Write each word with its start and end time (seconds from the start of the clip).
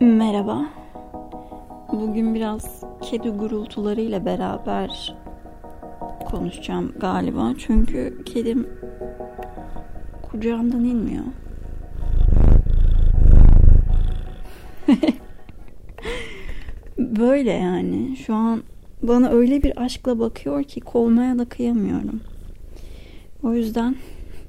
Merhaba. 0.00 0.68
Bugün 1.92 2.34
biraz 2.34 2.82
kedi 3.02 3.30
gurultularıyla 3.30 4.24
beraber 4.24 5.16
konuşacağım 6.24 6.92
galiba. 7.00 7.54
Çünkü 7.58 8.22
kedim 8.24 8.68
kucağımdan 10.22 10.84
inmiyor. 10.84 11.24
Böyle 16.98 17.52
yani. 17.52 18.16
Şu 18.16 18.34
an 18.34 18.62
bana 19.02 19.28
öyle 19.28 19.62
bir 19.62 19.82
aşkla 19.82 20.18
bakıyor 20.18 20.62
ki 20.62 20.80
kovmaya 20.80 21.38
da 21.38 21.44
kıyamıyorum. 21.44 22.20
O 23.42 23.54
yüzden 23.54 23.96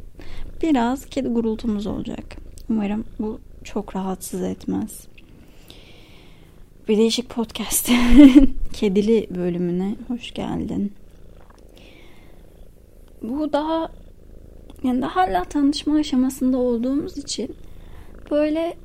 biraz 0.61 1.05
kedi 1.05 1.27
gurultumuz 1.27 1.87
olacak. 1.87 2.35
Umarım 2.69 3.05
bu 3.19 3.39
çok 3.63 3.95
rahatsız 3.95 4.43
etmez. 4.43 5.14
Bir 6.87 6.97
değişik 6.97 7.29
podcast 7.29 7.89
kedili 8.73 9.27
bölümüne 9.35 9.95
hoş 10.07 10.33
geldin. 10.33 10.93
Bu 13.21 13.53
daha 13.53 13.89
yani 14.83 15.01
daha 15.01 15.15
hala 15.15 15.43
tanışma 15.43 15.95
aşamasında 15.95 16.57
olduğumuz 16.57 17.17
için 17.17 17.55
böyle 18.31 18.77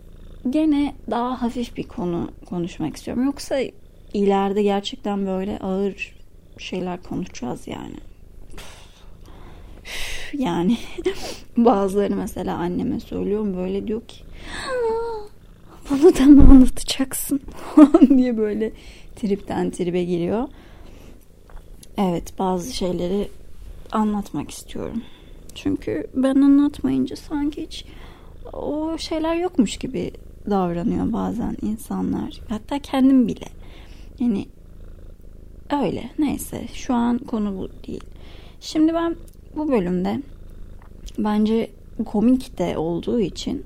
gene 0.51 0.95
daha 1.11 1.43
hafif 1.43 1.77
bir 1.77 1.83
konu 1.83 2.31
konuşmak 2.47 2.97
istiyorum. 2.97 3.25
Yoksa 3.25 3.59
ileride 4.15 4.63
gerçekten 4.63 5.27
böyle 5.27 5.59
ağır 5.59 6.15
şeyler 6.59 7.03
konuşacağız 7.03 7.69
yani. 7.69 7.97
Yani 10.33 10.77
bazıları 11.57 12.17
mesela 12.17 12.57
anneme 12.57 13.01
söylüyorum 13.01 13.57
böyle 13.57 13.87
diyor 13.87 14.03
ki 14.09 14.17
bunu 15.91 16.17
da 16.17 16.25
mı 16.25 16.51
anlatacaksın 16.51 17.41
diye 18.17 18.37
böyle 18.37 18.73
tripten 19.17 19.71
tribe 19.71 20.05
giriyor. 20.05 20.49
Evet 21.99 22.39
bazı 22.39 22.77
şeyleri 22.77 23.29
anlatmak 23.93 24.51
istiyorum. 24.51 25.03
Çünkü 25.55 26.07
ben 26.15 26.35
anlatmayınca 26.35 27.17
sanki 27.17 27.63
hiç 27.63 27.85
o 28.53 28.99
şeyler 28.99 29.35
yokmuş 29.35 29.77
gibi 29.77 30.11
davranıyor 30.51 31.13
bazen 31.13 31.57
insanlar. 31.63 32.41
Hatta 32.49 32.79
kendim 32.79 33.29
bile. 33.29 33.47
Yani 34.19 34.47
öyle 35.71 36.11
neyse 36.19 36.69
şu 36.75 36.95
an 36.95 37.19
konu 37.19 37.59
bu 37.59 37.69
değil. 37.87 38.05
Şimdi 38.61 38.95
ben 38.95 39.17
bu 39.57 39.69
bölümde 39.69 40.23
bence 41.19 41.71
komik 42.05 42.59
de 42.59 42.79
olduğu 42.79 43.21
için 43.21 43.65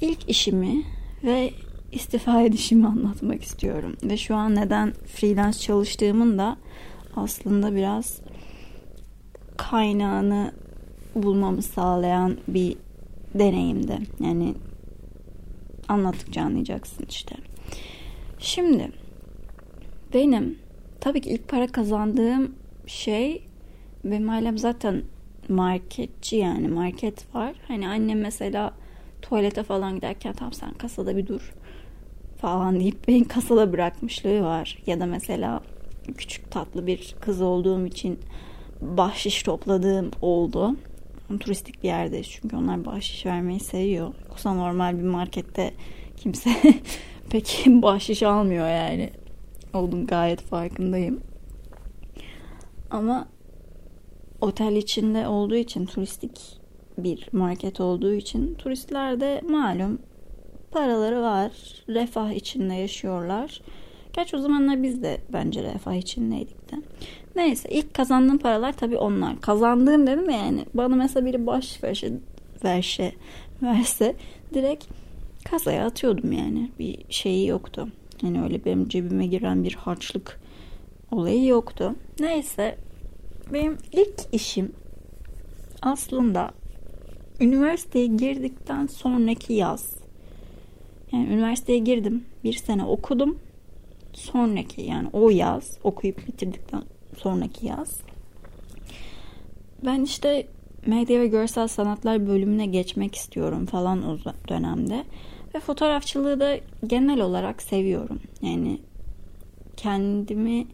ilk 0.00 0.30
işimi 0.30 0.84
ve 1.24 1.50
istifa 1.92 2.42
edişimi 2.42 2.86
anlatmak 2.86 3.42
istiyorum. 3.42 3.96
Ve 4.02 4.16
şu 4.16 4.34
an 4.34 4.54
neden 4.54 4.92
freelance 4.92 5.58
çalıştığımın 5.58 6.38
da 6.38 6.56
aslında 7.16 7.74
biraz 7.74 8.20
kaynağını 9.56 10.52
bulmamı 11.14 11.62
sağlayan 11.62 12.36
bir 12.48 12.76
deneyimdi. 13.34 13.98
Yani 14.20 14.54
anlattıkça 15.88 16.42
anlayacaksın 16.42 17.06
işte. 17.10 17.36
Şimdi 18.38 18.92
benim 20.14 20.58
tabii 21.00 21.20
ki 21.20 21.30
ilk 21.30 21.48
para 21.48 21.66
kazandığım 21.66 22.54
şey 22.86 23.42
benim 24.04 24.30
ailem 24.30 24.58
zaten 24.58 25.02
marketçi 25.48 26.36
yani 26.36 26.68
market 26.68 27.34
var. 27.34 27.54
Hani 27.68 27.88
annem 27.88 28.20
mesela 28.20 28.74
tuvalete 29.22 29.62
falan 29.62 29.94
giderken 29.94 30.32
tam 30.32 30.52
sen 30.52 30.70
kasada 30.70 31.16
bir 31.16 31.26
dur 31.26 31.54
falan 32.40 32.80
deyip 32.80 33.08
beni 33.08 33.28
kasada 33.28 33.72
bırakmışlığı 33.72 34.42
var. 34.42 34.78
Ya 34.86 35.00
da 35.00 35.06
mesela 35.06 35.60
küçük 36.16 36.50
tatlı 36.50 36.86
bir 36.86 37.14
kız 37.20 37.40
olduğum 37.40 37.86
için 37.86 38.18
bahşiş 38.80 39.42
topladığım 39.42 40.10
oldu. 40.22 40.76
Turistik 41.40 41.82
bir 41.82 41.88
yerdeyiz 41.88 42.28
çünkü 42.30 42.56
onlar 42.56 42.84
bahşiş 42.84 43.26
vermeyi 43.26 43.60
seviyor. 43.60 44.14
Yoksa 44.28 44.54
normal 44.54 44.98
bir 44.98 45.02
markette 45.02 45.74
kimse 46.16 46.50
pek 47.30 47.64
bahşiş 47.66 48.22
almıyor 48.22 48.68
yani. 48.68 49.10
Oldum 49.74 50.06
gayet 50.06 50.40
farkındayım. 50.40 51.20
Ama 52.90 53.28
otel 54.40 54.76
içinde 54.76 55.28
olduğu 55.28 55.56
için 55.56 55.86
turistik 55.86 56.60
bir 56.98 57.28
market 57.32 57.80
olduğu 57.80 58.14
için 58.14 58.54
turistler 58.54 59.20
de 59.20 59.40
malum 59.48 59.98
paraları 60.70 61.22
var. 61.22 61.52
Refah 61.88 62.30
içinde 62.30 62.74
yaşıyorlar. 62.74 63.60
Gerçi 64.12 64.36
o 64.36 64.40
zamanlar 64.40 64.82
biz 64.82 65.02
de 65.02 65.20
bence 65.32 65.62
refah 65.62 65.94
içindeydik 65.94 66.72
de. 66.72 66.76
Neyse 67.36 67.68
ilk 67.68 67.94
kazandığım 67.94 68.38
paralar 68.38 68.72
tabii 68.72 68.98
onlar. 68.98 69.40
Kazandığım 69.40 70.06
dedim 70.06 70.30
yani 70.30 70.66
bana 70.74 70.96
mesela 70.96 71.26
biri 71.26 71.46
baş 71.46 71.84
verse, 71.84 72.12
verse, 72.64 73.12
verse 73.62 74.16
direkt 74.54 74.84
kasaya 75.50 75.86
atıyordum 75.86 76.32
yani. 76.32 76.70
Bir 76.78 76.98
şeyi 77.08 77.48
yoktu. 77.48 77.88
Yani 78.22 78.42
öyle 78.42 78.64
benim 78.64 78.88
cebime 78.88 79.26
giren 79.26 79.64
bir 79.64 79.74
harçlık 79.74 80.40
olayı 81.10 81.46
yoktu. 81.46 81.94
Neyse 82.20 82.78
benim 83.52 83.78
ilk 83.92 84.20
işim 84.32 84.72
aslında 85.82 86.50
üniversiteye 87.40 88.06
girdikten 88.06 88.86
sonraki 88.86 89.52
yaz. 89.52 89.94
Yani 91.12 91.26
üniversiteye 91.26 91.78
girdim. 91.78 92.24
Bir 92.44 92.52
sene 92.52 92.84
okudum. 92.84 93.38
Sonraki 94.12 94.82
yani 94.82 95.08
o 95.12 95.30
yaz 95.30 95.78
okuyup 95.84 96.28
bitirdikten 96.28 96.82
sonraki 97.16 97.66
yaz. 97.66 98.00
Ben 99.84 100.02
işte 100.02 100.46
medya 100.86 101.20
ve 101.20 101.26
görsel 101.26 101.68
sanatlar 101.68 102.26
bölümüne 102.26 102.66
geçmek 102.66 103.14
istiyorum 103.14 103.66
falan 103.66 104.08
o 104.08 104.18
dönemde. 104.48 105.04
Ve 105.54 105.60
fotoğrafçılığı 105.60 106.40
da 106.40 106.58
genel 106.86 107.20
olarak 107.20 107.62
seviyorum. 107.62 108.20
Yani 108.42 108.78
kendimi 109.76 110.66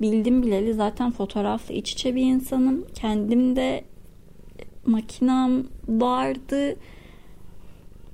bildim 0.00 0.42
bileli 0.42 0.74
zaten 0.74 1.10
fotoğrafla 1.10 1.74
iç 1.74 1.92
içe 1.92 2.14
bir 2.14 2.22
insanım. 2.22 2.84
Kendimde 2.94 3.84
makinam 4.86 5.64
vardı. 5.88 6.76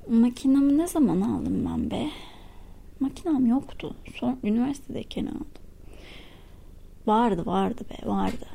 Makinamı 0.09 0.77
ne 0.77 0.87
zaman 0.87 1.21
aldım 1.21 1.65
ben 1.65 1.91
be? 1.91 2.09
Makinam 2.99 3.45
yoktu. 3.45 3.95
Son 4.15 4.39
üniversitedeyken 4.43 5.25
aldım. 5.25 5.47
Vardı 7.07 7.45
vardı 7.45 7.81
be 7.89 8.07
vardı. 8.07 8.45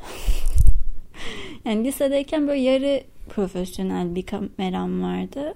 yani 1.65 1.85
lisedeyken 1.85 2.49
böyle 2.49 2.61
yarı 2.61 3.03
profesyonel 3.29 4.15
bir 4.15 4.27
kameram 4.27 5.03
vardı. 5.03 5.55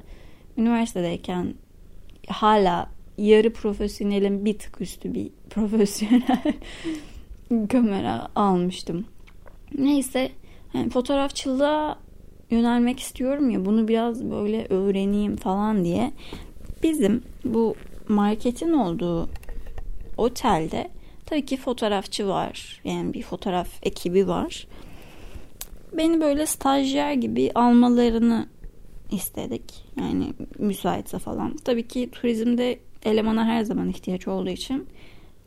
Üniversitedeyken 0.59 1.55
hala 2.29 2.91
yarı 3.19 3.53
profesyonelin 3.53 4.45
bir 4.45 4.59
tık 4.59 4.81
üstü 4.81 5.15
bir 5.15 5.31
profesyonel 5.51 6.55
kamera 7.69 8.29
almıştım. 8.35 9.05
Neyse 9.79 10.33
yani 10.75 10.91
fotoğrafçılığa 10.91 11.99
yönelmek 12.51 13.01
istiyorum 13.01 13.51
ya 13.51 13.65
bunu 13.65 13.89
biraz 13.89 14.31
böyle 14.31 14.67
öğreneyim 14.67 15.37
falan 15.37 15.85
diye 15.85 16.13
bizim 16.83 17.23
bu 17.45 17.75
marketin 18.09 18.73
olduğu 18.73 19.29
otelde 20.17 20.91
tabii 21.27 21.45
ki 21.47 21.57
fotoğrafçı 21.57 22.29
var. 22.29 22.81
Yani 22.85 23.15
bir 23.15 23.23
fotoğraf 23.23 23.69
ekibi 23.83 24.29
var. 24.29 24.67
Beni 25.93 26.21
böyle 26.21 26.47
stajyer 26.47 27.13
gibi 27.13 27.51
almalarını 27.55 28.47
istedik. 29.11 29.85
Yani 30.01 30.33
müsaitse 30.59 31.19
falan. 31.19 31.57
Tabii 31.57 31.89
ki 31.89 32.11
turizmde 32.13 32.79
elemana 33.05 33.45
her 33.45 33.63
zaman 33.63 33.89
ihtiyaç 33.89 34.29
olduğu 34.29 34.51
için 34.51 34.87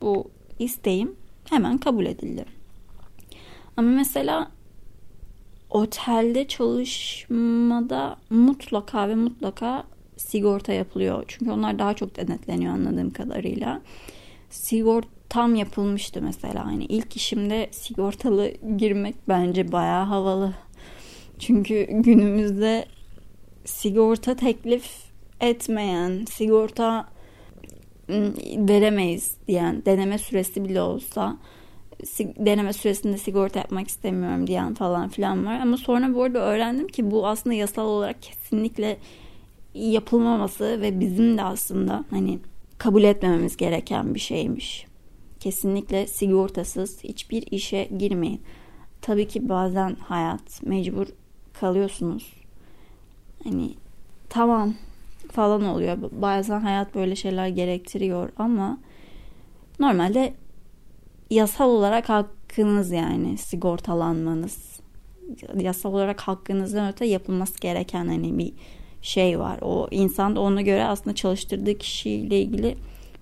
bu 0.00 0.30
isteğim 0.58 1.16
hemen 1.50 1.78
kabul 1.78 2.06
edildi. 2.06 2.44
Ama 3.76 3.90
mesela 3.90 4.50
otelde 5.74 6.48
çalışmada 6.48 8.16
mutlaka 8.30 9.08
ve 9.08 9.14
mutlaka 9.14 9.84
sigorta 10.16 10.72
yapılıyor. 10.72 11.24
Çünkü 11.28 11.50
onlar 11.52 11.78
daha 11.78 11.94
çok 11.94 12.16
denetleniyor 12.16 12.72
anladığım 12.72 13.10
kadarıyla. 13.10 13.80
Sigortam 14.50 15.54
yapılmıştı 15.54 16.22
mesela. 16.22 16.66
Hani 16.66 16.84
ilk 16.84 17.16
işimde 17.16 17.68
sigortalı 17.70 18.52
girmek 18.76 19.14
bence 19.28 19.72
bayağı 19.72 20.04
havalı. 20.04 20.54
Çünkü 21.38 21.86
günümüzde 21.90 22.84
sigorta 23.64 24.36
teklif 24.36 24.90
etmeyen, 25.40 26.24
sigorta 26.30 27.08
veremeyiz 28.68 29.36
diyen 29.48 29.84
deneme 29.86 30.18
süresi 30.18 30.64
bile 30.64 30.80
olsa 30.80 31.36
deneme 32.38 32.72
süresinde 32.72 33.18
sigorta 33.18 33.58
yapmak 33.58 33.88
istemiyorum 33.88 34.46
diyen 34.46 34.74
falan 34.74 35.08
filan 35.08 35.46
var. 35.46 35.60
Ama 35.60 35.76
sonra 35.76 36.14
bu 36.14 36.22
arada 36.22 36.38
öğrendim 36.38 36.88
ki 36.88 37.10
bu 37.10 37.26
aslında 37.26 37.54
yasal 37.54 37.86
olarak 37.86 38.22
kesinlikle 38.22 38.96
yapılmaması 39.74 40.80
ve 40.80 41.00
bizim 41.00 41.38
de 41.38 41.42
aslında 41.42 42.04
hani 42.10 42.38
kabul 42.78 43.02
etmememiz 43.02 43.56
gereken 43.56 44.14
bir 44.14 44.20
şeymiş. 44.20 44.86
Kesinlikle 45.40 46.06
sigortasız 46.06 47.04
hiçbir 47.04 47.44
işe 47.50 47.88
girmeyin. 47.98 48.40
Tabii 49.00 49.28
ki 49.28 49.48
bazen 49.48 49.94
hayat 49.94 50.62
mecbur 50.62 51.06
kalıyorsunuz. 51.60 52.32
Hani 53.44 53.74
tamam 54.28 54.74
falan 55.30 55.64
oluyor. 55.64 55.98
Bazen 56.12 56.60
hayat 56.60 56.94
böyle 56.94 57.16
şeyler 57.16 57.48
gerektiriyor 57.48 58.32
ama 58.36 58.78
normalde 59.80 60.34
yasal 61.34 61.70
olarak 61.70 62.08
hakkınız 62.08 62.90
yani 62.90 63.38
sigortalanmanız. 63.38 64.80
Yasal 65.60 65.92
olarak 65.92 66.20
hakkınızdan 66.20 66.92
öte 66.92 67.06
yapılması 67.06 67.60
gereken 67.60 68.06
hani 68.06 68.38
bir 68.38 68.52
şey 69.02 69.38
var. 69.38 69.58
O 69.62 69.88
insan 69.90 70.36
da 70.36 70.40
ona 70.40 70.62
göre 70.62 70.84
aslında 70.84 71.14
çalıştırdığı 71.14 71.78
kişiyle 71.78 72.40
ilgili 72.40 72.76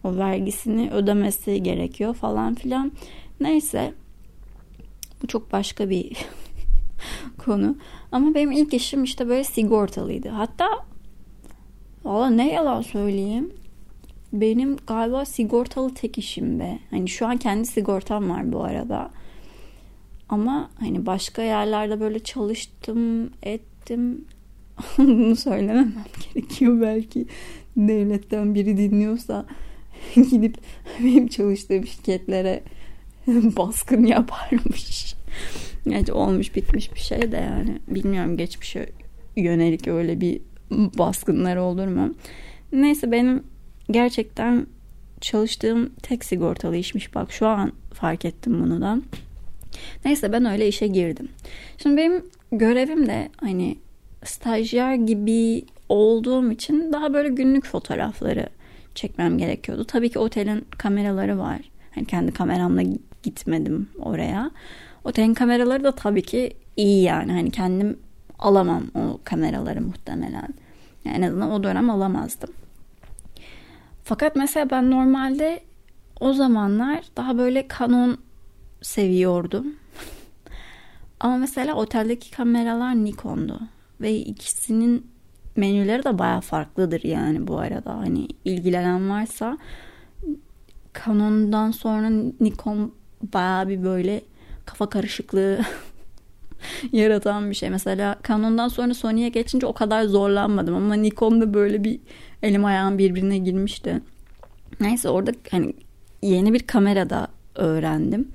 o 0.04 0.16
vergisini 0.16 0.90
ödemesi 0.90 1.62
gerekiyor 1.62 2.14
falan 2.14 2.54
filan. 2.54 2.92
Neyse 3.40 3.94
bu 5.22 5.26
çok 5.26 5.52
başka 5.52 5.90
bir 5.90 6.16
konu. 7.44 7.76
Ama 8.12 8.34
benim 8.34 8.52
ilk 8.52 8.74
işim 8.74 9.04
işte 9.04 9.28
böyle 9.28 9.44
sigortalıydı. 9.44 10.28
Hatta 10.28 10.68
valla 12.04 12.30
ne 12.30 12.52
yalan 12.52 12.82
söyleyeyim. 12.82 13.52
Benim 14.32 14.76
galiba 14.86 15.24
sigortalı 15.24 15.94
tek 15.94 16.18
işim 16.18 16.60
be. 16.60 16.78
Hani 16.90 17.08
şu 17.08 17.26
an 17.26 17.36
kendi 17.36 17.66
sigortam 17.66 18.30
var 18.30 18.52
bu 18.52 18.64
arada. 18.64 19.10
Ama 20.28 20.70
hani 20.80 21.06
başka 21.06 21.42
yerlerde 21.42 22.00
böyle 22.00 22.18
çalıştım, 22.18 23.30
ettim. 23.42 24.24
Bunu 24.98 25.36
söylememem 25.36 25.94
gerekiyor 26.34 26.80
belki. 26.80 27.26
Devletten 27.76 28.54
biri 28.54 28.76
dinliyorsa 28.76 29.46
gidip 30.14 30.56
benim 31.00 31.28
çalıştığım 31.28 31.86
şirketlere 31.86 32.62
baskın 33.26 34.04
yaparmış. 34.04 35.14
Yani 35.86 36.12
olmuş 36.12 36.56
bitmiş 36.56 36.94
bir 36.94 37.00
şey 37.00 37.32
de 37.32 37.36
yani. 37.36 37.78
Bilmiyorum 37.88 38.36
geçmişe 38.36 38.88
yönelik 39.36 39.88
öyle 39.88 40.20
bir 40.20 40.40
baskınlar 40.70 41.56
olur 41.56 41.86
mu? 41.86 42.14
Neyse 42.72 43.12
benim 43.12 43.42
gerçekten 43.92 44.66
çalıştığım 45.20 45.90
tek 46.02 46.24
sigortalı 46.24 46.76
işmiş. 46.76 47.14
Bak 47.14 47.32
şu 47.32 47.46
an 47.46 47.72
fark 47.94 48.24
ettim 48.24 48.62
bunu 48.62 48.80
da. 48.80 48.98
Neyse 50.04 50.32
ben 50.32 50.44
öyle 50.44 50.68
işe 50.68 50.86
girdim. 50.86 51.28
Şimdi 51.78 51.96
benim 51.96 52.24
görevim 52.52 53.06
de 53.06 53.30
hani 53.40 53.76
stajyer 54.24 54.94
gibi 54.94 55.64
olduğum 55.88 56.52
için 56.52 56.92
daha 56.92 57.14
böyle 57.14 57.28
günlük 57.28 57.66
fotoğrafları 57.66 58.48
çekmem 58.94 59.38
gerekiyordu. 59.38 59.84
Tabii 59.84 60.10
ki 60.10 60.18
otelin 60.18 60.64
kameraları 60.78 61.38
var. 61.38 61.60
Hani 61.94 62.06
kendi 62.06 62.32
kameramla 62.32 62.82
gitmedim 63.22 63.88
oraya. 63.98 64.50
Otelin 65.04 65.34
kameraları 65.34 65.84
da 65.84 65.92
tabii 65.92 66.22
ki 66.22 66.52
iyi 66.76 67.02
yani. 67.02 67.32
Hani 67.32 67.50
kendim 67.50 67.98
alamam 68.38 68.82
o 68.94 69.18
kameraları 69.24 69.80
muhtemelen. 69.80 70.48
Yani 71.04 71.16
en 71.16 71.22
azından 71.22 71.50
o 71.50 71.62
dönem 71.62 71.90
alamazdım. 71.90 72.50
Fakat 74.04 74.36
mesela 74.36 74.70
ben 74.70 74.90
normalde 74.90 75.60
o 76.20 76.32
zamanlar 76.32 77.04
daha 77.16 77.38
böyle 77.38 77.68
Canon 77.78 78.18
seviyordum. 78.82 79.66
Ama 81.20 81.36
mesela 81.36 81.74
oteldeki 81.74 82.30
kameralar 82.30 82.94
Nikon'du. 82.94 83.60
Ve 84.00 84.16
ikisinin 84.16 85.06
menüleri 85.56 86.04
de 86.04 86.18
baya 86.18 86.40
farklıdır 86.40 87.04
yani 87.04 87.46
bu 87.46 87.58
arada. 87.58 87.98
Hani 87.98 88.28
ilgilenen 88.44 89.10
varsa 89.10 89.58
Canon'dan 91.04 91.70
sonra 91.70 92.10
Nikon 92.40 92.92
baya 93.34 93.68
bir 93.68 93.82
böyle 93.82 94.22
kafa 94.66 94.88
karışıklığı 94.88 95.58
yaratan 96.92 97.50
bir 97.50 97.54
şey. 97.54 97.70
Mesela 97.70 98.16
Canon'dan 98.28 98.68
sonra 98.68 98.94
Sony'ye 98.94 99.28
geçince 99.28 99.66
o 99.66 99.72
kadar 99.72 100.04
zorlanmadım 100.04 100.74
ama 100.74 100.94
Nikon'da 100.94 101.54
böyle 101.54 101.84
bir 101.84 102.00
elim 102.42 102.64
ayağım 102.64 102.98
birbirine 102.98 103.38
girmişti. 103.38 104.00
Neyse 104.80 105.08
orada 105.08 105.32
hani 105.50 105.74
yeni 106.22 106.52
bir 106.52 106.60
kamerada 106.60 107.28
öğrendim. 107.54 108.28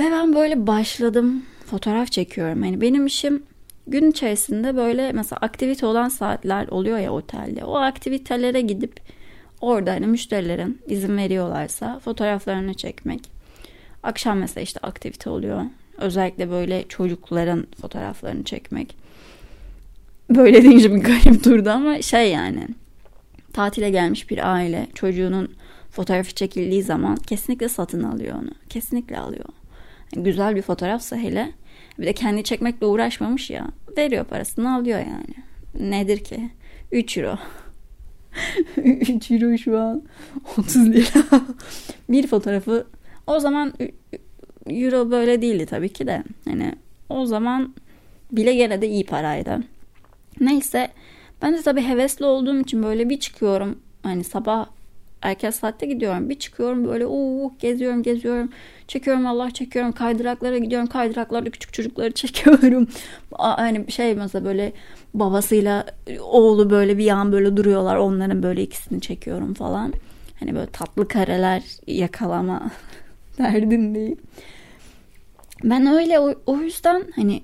Ve 0.00 0.04
ben 0.04 0.34
böyle 0.34 0.66
başladım 0.66 1.42
fotoğraf 1.66 2.12
çekiyorum. 2.12 2.62
Hani 2.62 2.80
benim 2.80 3.06
işim 3.06 3.42
gün 3.86 4.10
içerisinde 4.10 4.76
böyle 4.76 5.12
mesela 5.12 5.38
aktivite 5.42 5.86
olan 5.86 6.08
saatler 6.08 6.68
oluyor 6.68 6.98
ya 6.98 7.12
otelde. 7.12 7.64
O 7.64 7.74
aktivitelere 7.76 8.60
gidip 8.60 9.00
orada 9.60 9.90
hani 9.90 10.06
müşterilerin 10.06 10.82
izin 10.86 11.16
veriyorlarsa 11.16 11.98
fotoğraflarını 11.98 12.74
çekmek. 12.74 13.20
Akşam 14.02 14.38
mesela 14.38 14.62
işte 14.62 14.80
aktivite 14.82 15.30
oluyor. 15.30 15.62
Özellikle 15.98 16.50
böyle 16.50 16.88
çocukların 16.88 17.66
fotoğraflarını 17.80 18.44
çekmek. 18.44 19.05
Böyle 20.30 20.62
deyince 20.62 20.94
bir 20.94 21.00
garip 21.00 21.44
durdu 21.44 21.70
ama 21.70 22.02
şey 22.02 22.30
yani 22.30 22.68
tatile 23.52 23.90
gelmiş 23.90 24.30
bir 24.30 24.52
aile 24.52 24.86
çocuğunun 24.94 25.54
fotoğrafı 25.90 26.34
çekildiği 26.34 26.82
zaman 26.82 27.16
kesinlikle 27.16 27.68
satın 27.68 28.02
alıyor 28.02 28.36
onu. 28.42 28.50
Kesinlikle 28.68 29.18
alıyor. 29.18 29.44
Yani 30.14 30.24
güzel 30.24 30.56
bir 30.56 30.62
fotoğrafsa 30.62 31.16
hele 31.16 31.52
bir 31.98 32.06
de 32.06 32.12
kendi 32.12 32.44
çekmekle 32.44 32.86
uğraşmamış 32.86 33.50
ya 33.50 33.66
veriyor 33.98 34.24
parasını 34.24 34.74
alıyor 34.74 34.98
yani. 34.98 35.34
Nedir 35.90 36.24
ki? 36.24 36.50
3 36.92 37.18
euro. 37.18 37.38
3 38.76 39.30
euro 39.30 39.58
şu 39.58 39.78
an 39.78 40.02
30 40.58 40.76
lira. 40.76 41.40
bir 42.08 42.26
fotoğrafı 42.26 42.86
o 43.26 43.40
zaman 43.40 43.72
euro 44.66 45.10
böyle 45.10 45.42
değildi 45.42 45.66
tabii 45.66 45.88
ki 45.88 46.06
de. 46.06 46.22
Hani 46.44 46.72
o 47.08 47.26
zaman 47.26 47.74
bile 48.32 48.54
gene 48.54 48.82
de 48.82 48.88
iyi 48.88 49.04
paraydı. 49.06 49.60
Neyse 50.40 50.88
ben 51.42 51.54
de 51.54 51.62
tabii 51.62 51.82
hevesli 51.82 52.24
olduğum 52.24 52.60
için 52.60 52.82
böyle 52.82 53.08
bir 53.08 53.20
çıkıyorum. 53.20 53.78
Hani 54.02 54.24
sabah 54.24 54.66
erken 55.22 55.50
saatte 55.50 55.86
gidiyorum. 55.86 56.30
Bir 56.30 56.38
çıkıyorum 56.38 56.88
böyle 56.88 57.06
uuu 57.06 57.52
geziyorum 57.58 58.02
geziyorum. 58.02 58.50
Çekiyorum 58.88 59.26
Allah 59.26 59.50
çekiyorum. 59.50 59.92
Kaydıraklara 59.92 60.58
gidiyorum. 60.58 60.86
Kaydıraklarda 60.86 61.50
küçük 61.50 61.72
çocukları 61.72 62.12
çekiyorum. 62.14 62.88
Hani 63.32 63.92
şey 63.92 64.14
mesela 64.14 64.44
böyle 64.44 64.72
babasıyla 65.14 65.86
oğlu 66.20 66.70
böyle 66.70 66.98
bir 66.98 67.04
yan 67.04 67.32
böyle 67.32 67.56
duruyorlar. 67.56 67.96
Onların 67.96 68.42
böyle 68.42 68.62
ikisini 68.62 69.00
çekiyorum 69.00 69.54
falan. 69.54 69.92
Hani 70.40 70.54
böyle 70.54 70.66
tatlı 70.66 71.08
kareler 71.08 71.62
yakalama 71.86 72.70
derdindeyim. 73.38 74.18
Ben 75.64 75.86
öyle 75.86 76.20
o, 76.20 76.34
o 76.46 76.56
yüzden 76.56 77.02
hani 77.16 77.42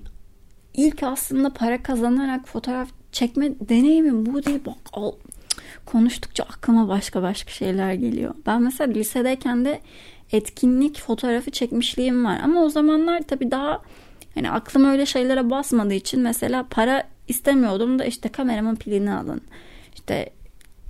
ilk 0.73 1.03
aslında 1.03 1.49
para 1.49 1.83
kazanarak 1.83 2.47
fotoğraf 2.47 2.89
çekme 3.11 3.51
deneyimim 3.69 4.25
bu 4.25 4.45
değil. 4.45 4.59
Bak 4.65 4.77
al, 4.93 5.11
konuştukça 5.85 6.43
aklıma 6.43 6.87
başka 6.87 7.21
başka 7.21 7.51
şeyler 7.51 7.93
geliyor. 7.93 8.35
Ben 8.45 8.61
mesela 8.61 8.93
lisedeyken 8.93 9.65
de 9.65 9.81
etkinlik 10.31 10.99
fotoğrafı 10.99 11.51
çekmişliğim 11.51 12.25
var. 12.25 12.39
Ama 12.43 12.63
o 12.63 12.69
zamanlar 12.69 13.21
tabii 13.21 13.51
daha 13.51 13.81
hani 14.35 14.51
aklım 14.51 14.85
öyle 14.85 15.05
şeylere 15.05 15.49
basmadığı 15.49 15.93
için 15.93 16.19
mesela 16.19 16.65
para 16.69 17.03
istemiyordum 17.27 17.99
da 17.99 18.05
işte 18.05 18.29
kameramın 18.29 18.75
pilini 18.75 19.13
alın. 19.13 19.41
İşte 19.95 20.29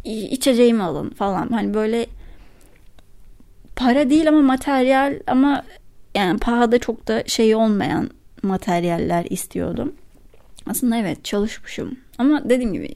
içeceğimi 0.03 0.83
alın 0.83 1.09
falan. 1.09 1.47
Hani 1.47 1.73
böyle 1.73 2.05
para 3.75 4.09
değil 4.09 4.27
ama 4.27 4.41
materyal 4.41 5.19
ama 5.27 5.63
yani 6.15 6.39
pahada 6.39 6.79
çok 6.79 7.07
da 7.07 7.23
şey 7.27 7.55
olmayan 7.55 8.09
materyaller 8.43 9.25
istiyordum. 9.29 9.93
Aslında 10.65 10.97
evet 10.97 11.25
çalışmışım. 11.25 11.97
Ama 12.17 12.49
dediğim 12.49 12.73
gibi 12.73 12.95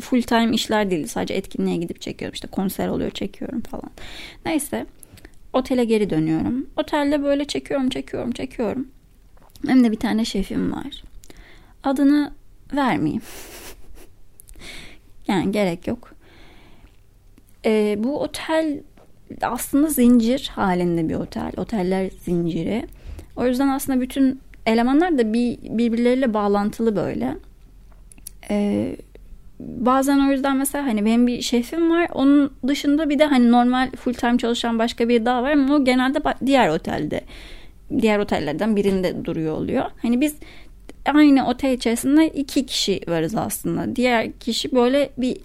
full 0.00 0.22
time 0.22 0.54
işler 0.54 0.90
değil. 0.90 1.06
Sadece 1.06 1.34
etkinliğe 1.34 1.76
gidip 1.76 2.00
çekiyorum. 2.00 2.34
İşte 2.34 2.48
konser 2.48 2.88
oluyor 2.88 3.10
çekiyorum 3.10 3.60
falan. 3.60 3.90
Neyse. 4.46 4.86
Otele 5.52 5.84
geri 5.84 6.10
dönüyorum. 6.10 6.66
Otelde 6.76 7.22
böyle 7.22 7.44
çekiyorum 7.44 7.88
çekiyorum 7.88 8.32
çekiyorum. 8.32 8.88
Hem 9.66 9.84
de 9.84 9.92
bir 9.92 9.96
tane 9.96 10.24
şefim 10.24 10.72
var. 10.72 11.02
Adını 11.84 12.32
vermeyeyim. 12.74 13.22
yani 15.28 15.52
gerek 15.52 15.86
yok. 15.86 16.14
Ee, 17.64 17.96
bu 17.98 18.20
otel 18.20 18.80
aslında 19.42 19.88
zincir 19.88 20.50
halinde 20.54 21.08
bir 21.08 21.14
otel. 21.14 21.52
Oteller 21.56 22.10
zinciri. 22.24 22.86
O 23.40 23.46
yüzden 23.46 23.68
aslında 23.68 24.00
bütün 24.00 24.40
elemanlar 24.66 25.18
da 25.18 25.32
bir 25.32 25.58
birbirleriyle 25.62 26.34
bağlantılı 26.34 26.96
böyle. 26.96 27.36
Ee, 28.50 28.96
bazen 29.60 30.28
o 30.28 30.32
yüzden 30.32 30.56
mesela 30.56 30.86
hani 30.86 31.04
benim 31.04 31.26
bir 31.26 31.42
şefim 31.42 31.90
var. 31.90 32.08
Onun 32.14 32.52
dışında 32.66 33.08
bir 33.08 33.18
de 33.18 33.24
hani 33.24 33.52
normal 33.52 33.90
full 33.90 34.14
time 34.14 34.38
çalışan 34.38 34.78
başka 34.78 35.08
bir 35.08 35.24
daha 35.24 35.42
var 35.42 35.50
ama 35.50 35.74
o 35.74 35.84
genelde 35.84 36.18
diğer 36.46 36.68
otelde 36.68 37.20
diğer 37.98 38.18
otellerden 38.18 38.76
birinde 38.76 39.24
duruyor 39.24 39.56
oluyor. 39.56 39.84
Hani 40.02 40.20
biz 40.20 40.34
aynı 41.06 41.48
otel 41.48 41.72
içerisinde 41.72 42.28
iki 42.28 42.66
kişi 42.66 43.00
varız 43.08 43.34
aslında. 43.34 43.96
Diğer 43.96 44.32
kişi 44.32 44.72
böyle 44.72 45.10
bir 45.18 45.36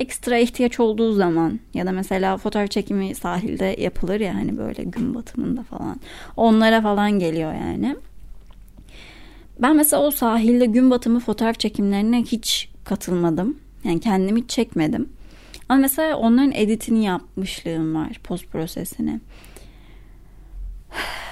ekstra 0.00 0.38
ihtiyaç 0.38 0.80
olduğu 0.80 1.12
zaman 1.12 1.60
ya 1.74 1.86
da 1.86 1.92
mesela 1.92 2.36
fotoğraf 2.36 2.70
çekimi 2.70 3.14
sahilde 3.14 3.76
yapılır 3.78 4.20
ya 4.20 4.34
hani 4.34 4.58
böyle 4.58 4.82
gün 4.82 5.14
batımında 5.14 5.62
falan. 5.62 6.00
Onlara 6.36 6.80
falan 6.80 7.18
geliyor 7.18 7.52
yani. 7.54 7.96
Ben 9.62 9.76
mesela 9.76 10.02
o 10.02 10.10
sahilde 10.10 10.66
gün 10.66 10.90
batımı 10.90 11.20
fotoğraf 11.20 11.60
çekimlerine 11.60 12.22
hiç 12.22 12.68
katılmadım. 12.84 13.58
Yani 13.84 14.00
kendim 14.00 14.36
hiç 14.36 14.50
çekmedim. 14.50 15.08
Ama 15.68 15.80
mesela 15.80 16.16
onların 16.16 16.52
editini 16.52 17.04
yapmışlığım 17.04 17.94
var 17.94 18.20
post 18.24 18.46
prosesini. 18.46 19.20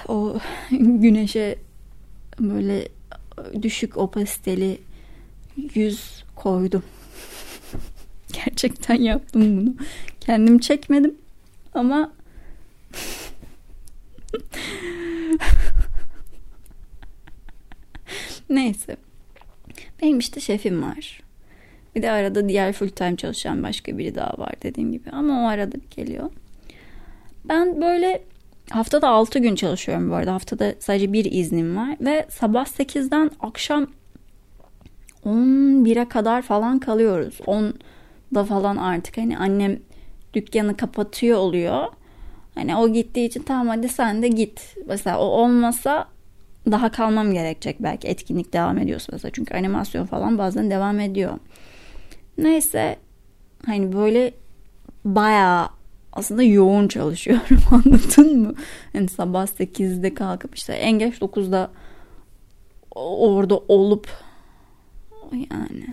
O 0.07 0.35
güneşe 0.71 1.55
böyle 2.39 2.87
düşük 3.61 3.97
opasiteli 3.97 4.79
yüz 5.75 6.23
koydum. 6.35 6.83
Gerçekten 8.45 8.95
yaptım 8.95 9.57
bunu. 9.57 9.75
Kendim 10.19 10.59
çekmedim 10.59 11.15
ama 11.73 12.11
Neyse. 18.49 18.97
Benim 20.01 20.19
işte 20.19 20.39
şefim 20.39 20.83
var. 20.83 21.21
Bir 21.95 22.01
de 22.01 22.11
arada 22.11 22.49
diğer 22.49 22.73
full 22.73 22.89
time 22.89 23.15
çalışan 23.15 23.63
başka 23.63 23.97
biri 23.97 24.15
daha 24.15 24.37
var 24.37 24.53
dediğim 24.63 24.91
gibi. 24.91 25.09
Ama 25.09 25.43
o 25.43 25.47
arada 25.47 25.77
geliyor. 25.95 26.29
Ben 27.45 27.81
böyle 27.81 28.23
haftada 28.69 29.09
6 29.09 29.39
gün 29.39 29.55
çalışıyorum 29.55 30.09
bu 30.09 30.15
arada. 30.15 30.33
Haftada 30.33 30.75
sadece 30.79 31.13
bir 31.13 31.31
iznim 31.31 31.77
var. 31.77 31.97
Ve 32.01 32.25
sabah 32.29 32.65
8'den 32.65 33.31
akşam 33.39 33.87
11'e 35.25 36.09
kadar 36.09 36.41
falan 36.41 36.79
kalıyoruz. 36.79 37.39
10'da 38.31 38.43
falan 38.43 38.77
artık 38.77 39.17
hani 39.17 39.37
annem 39.37 39.79
dükkanı 40.33 40.77
kapatıyor 40.77 41.37
oluyor. 41.37 41.87
Hani 42.55 42.75
o 42.75 42.89
gittiği 42.93 43.25
için 43.25 43.43
tamam 43.43 43.67
hadi 43.67 43.89
sen 43.89 44.21
de 44.21 44.27
git. 44.27 44.75
Mesela 44.87 45.19
o 45.19 45.23
olmasa 45.23 46.07
daha 46.71 46.91
kalmam 46.91 47.33
gerekecek 47.33 47.75
belki 47.79 48.07
etkinlik 48.07 48.53
devam 48.53 48.77
ediyorsa 48.77 49.09
mesela. 49.13 49.31
Çünkü 49.31 49.55
animasyon 49.55 50.05
falan 50.05 50.37
bazen 50.37 50.69
devam 50.69 50.99
ediyor. 50.99 51.37
Neyse 52.37 52.97
hani 53.65 53.93
böyle 53.93 54.33
bayağı 55.05 55.69
aslında 56.13 56.43
yoğun 56.43 56.87
çalışıyorum 56.87 57.57
anladın 57.71 58.39
mı? 58.39 58.53
Yani 58.93 59.07
sabah 59.07 59.47
8'de 59.47 60.13
kalkıp 60.13 60.55
işte 60.55 60.73
en 60.73 60.99
geç 60.99 61.17
9'da 61.17 61.71
orada 62.95 63.57
olup 63.57 64.09
yani 65.31 65.85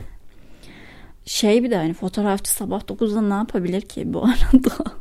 şey 1.26 1.64
bir 1.64 1.70
de 1.70 1.76
hani 1.76 1.92
fotoğrafçı 1.92 2.50
sabah 2.50 2.80
9'da 2.80 3.20
ne 3.22 3.34
yapabilir 3.34 3.80
ki 3.80 4.12
bu 4.12 4.24
arada? 4.24 4.96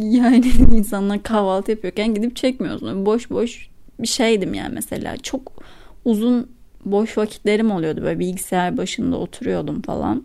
yani 0.00 0.46
insanlar 0.72 1.22
kahvaltı 1.22 1.70
yapıyorken 1.70 2.14
gidip 2.14 2.36
çekmiyorsun. 2.36 3.06
Boş 3.06 3.30
boş 3.30 3.68
bir 4.00 4.06
şeydim 4.06 4.54
yani 4.54 4.74
mesela. 4.74 5.16
Çok 5.16 5.52
uzun 6.04 6.50
boş 6.84 7.18
vakitlerim 7.18 7.70
oluyordu. 7.70 8.02
Böyle 8.02 8.18
bilgisayar 8.18 8.76
başında 8.76 9.16
oturuyordum 9.16 9.82
falan. 9.82 10.24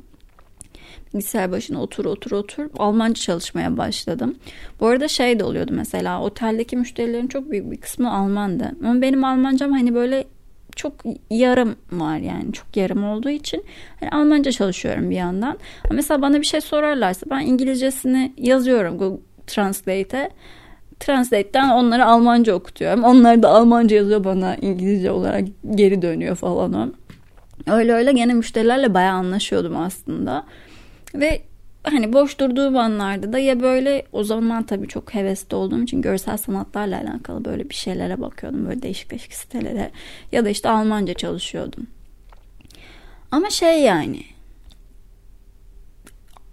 Bilgisayar 1.14 1.52
başına 1.52 1.82
otur 1.82 2.06
otur 2.06 2.32
otur 2.32 2.70
Almanca 2.78 3.22
çalışmaya 3.22 3.78
başladım. 3.78 4.36
Bu 4.80 4.88
arada 4.88 5.08
şey 5.08 5.40
de 5.40 5.44
oluyordu 5.44 5.72
mesela 5.76 6.22
oteldeki 6.22 6.78
müşterilerin 6.78 7.28
çok 7.28 7.52
büyük 7.52 7.72
bir 7.72 7.78
kısmı 7.78 8.14
Almandı. 8.14 8.72
Ama 8.84 9.02
benim 9.02 9.24
Almancam 9.24 9.72
hani 9.72 9.94
böyle 9.96 10.28
çok 10.80 10.94
yarım 11.30 11.76
var 11.92 12.18
yani 12.18 12.54
çok 12.54 12.78
yarım 12.78 13.04
olduğu 13.04 13.30
için 13.30 13.64
hani 14.00 14.10
Almanca 14.12 14.52
çalışıyorum 14.52 15.10
bir 15.10 15.16
yandan. 15.16 15.60
Ama 15.84 15.94
mesela 15.94 16.22
bana 16.22 16.40
bir 16.40 16.46
şey 16.46 16.62
sorarlarsa 16.62 17.26
ben 17.30 17.40
İngilizcesini 17.40 18.34
yazıyorum 18.38 18.98
Google 18.98 19.22
Translate'e. 19.48 20.30
Translate'ten 21.00 21.70
onları 21.70 22.06
Almanca 22.06 22.54
okutuyorum. 22.54 23.04
Onlar 23.04 23.44
da 23.44 23.50
Almanca 23.50 23.98
yazıyor 23.98 24.24
bana 24.24 24.56
İngilizce 24.56 25.12
olarak 25.12 25.44
geri 25.76 26.02
dönüyor 26.02 26.36
falan 26.36 26.74
o. 26.74 26.88
Öyle 27.74 27.94
öyle 27.94 28.12
gene 28.12 28.34
müşterilerle 28.34 28.94
bayağı 28.94 29.16
anlaşıyordum 29.16 29.78
aslında. 29.78 30.46
Ve 31.16 31.42
hani 31.92 32.14
boş 32.14 32.40
durduğum 32.40 32.78
anlarda 32.78 33.34
da 33.34 33.40
ya 33.40 33.60
böyle 33.60 34.04
o 34.12 34.24
zaman 34.24 34.64
tabii 34.64 34.88
çok 34.88 35.14
hevesli 35.14 35.56
olduğum 35.56 35.84
için 35.84 36.02
görsel 36.02 36.38
sanatlarla 36.38 36.98
alakalı 37.02 37.46
böyle 37.46 37.70
bir 37.70 37.76
şeylere 37.76 38.22
bakıyordum. 38.22 38.68
Böyle 38.68 38.82
değişik 38.82 39.12
değişik 39.12 39.34
sitelere 39.34 39.92
ya 40.32 40.46
da 40.46 40.50
işte 40.50 40.70
Almanca 40.70 41.14
çalışıyordum. 41.14 41.88
Ama 43.32 43.50
şey 43.50 43.82
yani 43.82 44.24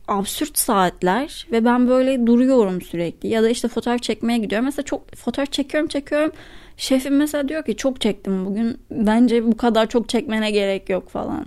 absürt 0.09 0.59
saatler 0.59 1.47
ve 1.53 1.65
ben 1.65 1.89
böyle 1.89 2.27
duruyorum 2.27 2.83
sürekli 2.83 3.29
ya 3.29 3.43
da 3.43 3.49
işte 3.49 3.69
fotoğraf 3.69 4.03
çekmeye 4.03 4.39
gidiyorum. 4.39 4.65
Mesela 4.65 4.85
çok 4.85 5.15
fotoğraf 5.15 5.53
çekiyorum 5.53 5.89
çekiyorum. 5.89 6.33
Şefim 6.77 7.17
mesela 7.17 7.49
diyor 7.49 7.65
ki 7.65 7.77
çok 7.77 8.01
çektim 8.01 8.47
bugün. 8.47 8.79
Bence 8.91 9.47
bu 9.47 9.57
kadar 9.57 9.89
çok 9.89 10.09
çekmene 10.09 10.51
gerek 10.51 10.91
yok 10.91 11.09
falan. 11.09 11.47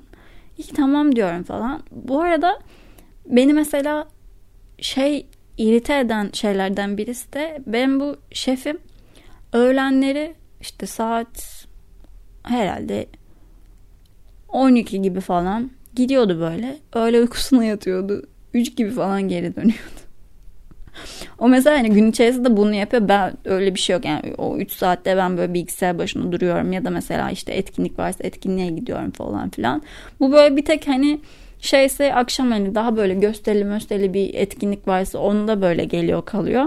İyi 0.57 0.73
tamam 0.73 1.15
diyorum 1.15 1.43
falan. 1.43 1.83
Bu 1.91 2.21
arada 2.21 2.59
beni 3.29 3.53
mesela 3.53 4.07
şey 4.79 5.27
irite 5.57 5.99
eden 5.99 6.29
şeylerden 6.33 6.97
birisi 6.97 7.33
de 7.33 7.61
ben 7.67 7.99
bu 7.99 8.17
şefim 8.31 8.77
öğlenleri 9.53 10.35
işte 10.61 10.85
saat 10.85 11.65
herhalde 12.43 13.05
12 14.49 15.01
gibi 15.01 15.19
falan 15.19 15.71
gidiyordu 15.95 16.39
böyle. 16.39 16.77
Öğle 16.93 17.19
uykusuna 17.19 17.65
yatıyordu. 17.65 18.23
3 18.53 18.75
gibi 18.75 18.91
falan 18.91 19.27
geri 19.27 19.55
dönüyordu. 19.55 19.99
o 21.39 21.49
mesela 21.49 21.77
hani 21.77 21.89
gün 21.89 22.09
içerisinde 22.09 22.57
bunu 22.57 22.73
yapıyor. 22.73 23.07
Ben 23.07 23.33
öyle 23.45 23.75
bir 23.75 23.79
şey 23.79 23.93
yok. 23.93 24.05
Yani 24.05 24.33
o 24.37 24.57
3 24.57 24.71
saatte 24.71 25.17
ben 25.17 25.37
böyle 25.37 25.53
bilgisayar 25.53 25.97
başında 25.97 26.31
duruyorum 26.31 26.71
ya 26.71 26.85
da 26.85 26.89
mesela 26.89 27.31
işte 27.31 27.53
etkinlik 27.53 27.99
varsa 27.99 28.23
etkinliğe 28.23 28.67
gidiyorum 28.67 29.11
falan 29.11 29.49
filan. 29.49 29.81
Bu 30.19 30.31
böyle 30.31 30.57
bir 30.57 30.65
tek 30.65 30.87
hani 30.87 31.19
şeyse 31.59 32.15
akşam 32.15 32.51
hani 32.51 32.75
daha 32.75 32.97
böyle 32.97 33.13
gösterili 33.13 33.63
gösterili 33.63 34.13
bir 34.13 34.33
etkinlik 34.33 34.87
varsa 34.87 35.19
onda 35.19 35.61
böyle 35.61 35.85
geliyor 35.85 36.25
kalıyor. 36.25 36.65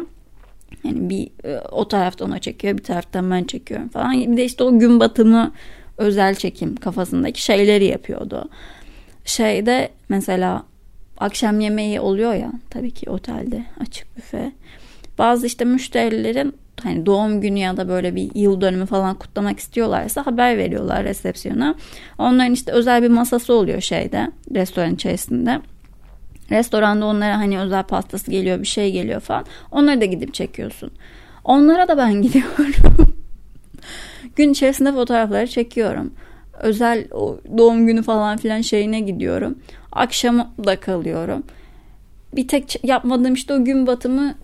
Yani 0.84 1.10
bir 1.10 1.30
e, 1.44 1.58
o 1.58 1.88
taraftan 1.88 2.30
o 2.30 2.38
çekiyor 2.38 2.78
bir 2.78 2.82
taraftan 2.82 3.30
ben 3.30 3.44
çekiyorum 3.44 3.88
falan. 3.88 4.32
Bir 4.32 4.36
de 4.36 4.44
işte 4.44 4.64
o 4.64 4.78
gün 4.78 5.00
batımı 5.00 5.52
özel 5.98 6.34
çekim 6.34 6.76
kafasındaki 6.76 7.42
şeyleri 7.42 7.84
yapıyordu. 7.84 8.48
Şeyde 9.24 9.88
mesela 10.08 10.62
akşam 11.18 11.60
yemeği 11.60 12.00
oluyor 12.00 12.34
ya 12.34 12.52
tabii 12.70 12.90
ki 12.90 13.10
otelde 13.10 13.64
açık 13.80 14.16
büfe. 14.16 14.52
Bazı 15.18 15.46
işte 15.46 15.64
müşterilerin 15.64 16.54
hani 16.84 17.06
doğum 17.06 17.40
günü 17.40 17.58
ya 17.58 17.76
da 17.76 17.88
böyle 17.88 18.14
bir 18.14 18.30
yıl 18.34 18.60
dönümü 18.60 18.86
falan 18.86 19.14
kutlamak 19.14 19.58
istiyorlarsa 19.58 20.26
haber 20.26 20.58
veriyorlar 20.58 21.04
resepsiyona. 21.04 21.74
Onların 22.18 22.52
işte 22.52 22.72
özel 22.72 23.02
bir 23.02 23.08
masası 23.08 23.54
oluyor 23.54 23.80
şeyde 23.80 24.30
restoran 24.54 24.94
içerisinde. 24.94 25.60
Restoranda 26.50 27.06
onlara 27.06 27.36
hani 27.36 27.58
özel 27.58 27.82
pastası 27.82 28.30
geliyor 28.30 28.60
bir 28.60 28.66
şey 28.66 28.92
geliyor 28.92 29.20
falan. 29.20 29.44
Onları 29.70 30.00
da 30.00 30.04
gidip 30.04 30.34
çekiyorsun. 30.34 30.90
Onlara 31.44 31.88
da 31.88 31.96
ben 31.96 32.12
gidiyorum. 32.22 33.14
Gün 34.36 34.52
içerisinde 34.52 34.92
fotoğrafları 34.92 35.46
çekiyorum. 35.46 36.12
Özel 36.60 37.04
o 37.10 37.38
doğum 37.58 37.86
günü 37.86 38.02
falan 38.02 38.36
filan 38.36 38.60
şeyine 38.60 39.00
gidiyorum. 39.00 39.58
Akşam 39.92 40.52
da 40.64 40.80
kalıyorum. 40.80 41.42
Bir 42.36 42.48
tek 42.48 42.84
yapmadığım 42.84 43.34
işte 43.34 43.54
o 43.54 43.64
gün 43.64 43.86
batımı 43.86 44.34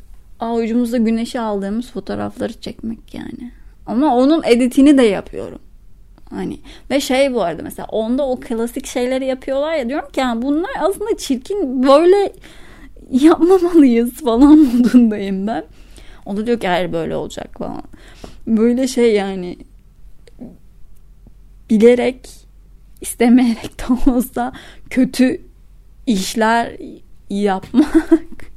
avucumuzda 0.41 0.97
güneşi 0.97 1.41
aldığımız 1.41 1.91
fotoğrafları 1.91 2.53
çekmek 2.53 3.15
yani. 3.15 3.53
Ama 3.87 4.17
onun 4.17 4.43
editini 4.43 4.99
de 4.99 5.03
yapıyorum. 5.03 5.59
Hani 6.31 6.59
ve 6.91 7.01
şey 7.01 7.35
bu 7.35 7.43
arada 7.43 7.63
mesela 7.63 7.87
onda 7.87 8.29
o 8.29 8.41
klasik 8.41 8.87
şeyleri 8.87 9.27
yapıyorlar 9.27 9.75
ya 9.75 9.89
diyorum 9.89 10.11
ki 10.11 10.21
yani 10.21 10.43
bunlar 10.43 10.71
aslında 10.81 11.17
çirkin 11.17 11.83
böyle 11.83 12.33
yapmamalıyız 13.11 14.13
falan 14.13 14.59
modundayım 14.75 15.47
ben. 15.47 15.65
O 16.27 16.37
da 16.37 16.47
diyor 16.47 16.61
ki 16.61 16.69
hayır 16.69 16.93
böyle 16.93 17.17
olacak 17.17 17.59
falan. 17.59 17.83
Böyle 18.47 18.89
şey 18.89 19.15
yani 19.15 19.59
bilerek 21.71 22.29
istemeyerek 23.01 23.79
de 23.79 24.11
olsa 24.11 24.53
kötü 24.91 25.41
işler 26.07 26.77
yapmak 27.31 28.51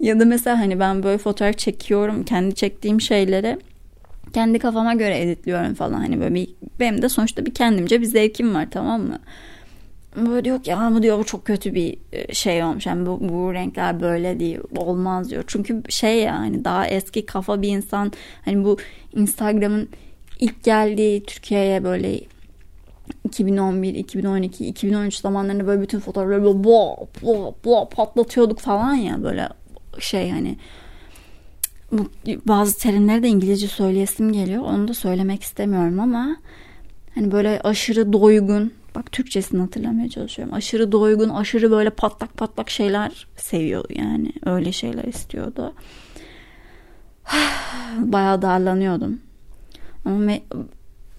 ya 0.00 0.20
da 0.20 0.24
mesela 0.24 0.58
hani 0.58 0.80
ben 0.80 1.02
böyle 1.02 1.18
fotoğraf 1.18 1.58
çekiyorum 1.58 2.24
kendi 2.24 2.54
çektiğim 2.54 3.00
şeyleri 3.00 3.58
kendi 4.32 4.58
kafama 4.58 4.94
göre 4.94 5.20
editliyorum 5.20 5.74
falan 5.74 5.92
hani 5.92 6.20
böyle 6.20 6.34
bir, 6.34 6.48
benim 6.80 7.02
de 7.02 7.08
sonuçta 7.08 7.46
bir 7.46 7.54
kendimce 7.54 8.00
bir 8.00 8.06
zevkim 8.06 8.54
var 8.54 8.66
tamam 8.70 9.02
mı? 9.02 9.18
Böyle 10.16 10.62
ki 10.62 10.70
ya 10.70 10.90
mı 10.90 11.02
diyor 11.02 11.18
bu 11.18 11.24
çok 11.24 11.44
kötü 11.44 11.74
bir 11.74 11.98
e, 12.12 12.34
şey 12.34 12.64
olmuş. 12.64 12.86
Yani 12.86 13.06
bu, 13.06 13.28
bu 13.28 13.54
renkler 13.54 14.00
böyle 14.00 14.40
değil 14.40 14.58
olmaz 14.76 15.30
diyor. 15.30 15.44
Çünkü 15.46 15.82
şey 15.88 16.18
ya 16.22 16.38
hani 16.38 16.64
daha 16.64 16.86
eski 16.86 17.26
kafa 17.26 17.62
bir 17.62 17.68
insan 17.68 18.12
hani 18.44 18.64
bu 18.64 18.76
Instagram'ın 19.12 19.88
ilk 20.40 20.64
geldiği 20.64 21.24
Türkiye'ye 21.24 21.84
böyle 21.84 22.20
2011, 23.24 23.94
2012, 23.94 24.66
2013 24.66 25.14
zamanlarında 25.14 25.66
böyle 25.66 25.82
bütün 25.82 26.00
fotoğrafları 26.00 26.44
böyle 26.44 26.64
boğa, 26.64 26.96
boğa, 27.22 27.52
boğa 27.64 27.88
patlatıyorduk 27.88 28.58
falan 28.58 28.94
ya 28.94 29.22
böyle 29.22 29.48
şey 30.00 30.30
hani 30.30 30.56
bazı 32.46 32.78
terimleri 32.78 33.22
de 33.22 33.28
İngilizce 33.28 33.68
söyleyesim 33.68 34.32
geliyor. 34.32 34.62
Onu 34.62 34.88
da 34.88 34.94
söylemek 34.94 35.42
istemiyorum 35.42 36.00
ama 36.00 36.36
hani 37.14 37.32
böyle 37.32 37.60
aşırı 37.60 38.12
doygun 38.12 38.72
bak 38.94 39.12
Türkçesini 39.12 39.60
hatırlamaya 39.60 40.08
çalışıyorum. 40.08 40.54
Aşırı 40.54 40.92
doygun, 40.92 41.28
aşırı 41.28 41.70
böyle 41.70 41.90
patlak 41.90 42.36
patlak 42.36 42.70
şeyler 42.70 43.26
seviyor 43.36 43.84
yani. 43.90 44.32
Öyle 44.46 44.72
şeyler 44.72 45.04
istiyordu. 45.04 45.74
Bayağı 47.98 48.42
darlanıyordum. 48.42 49.20
Ama 50.04 50.32
me- 50.32 50.66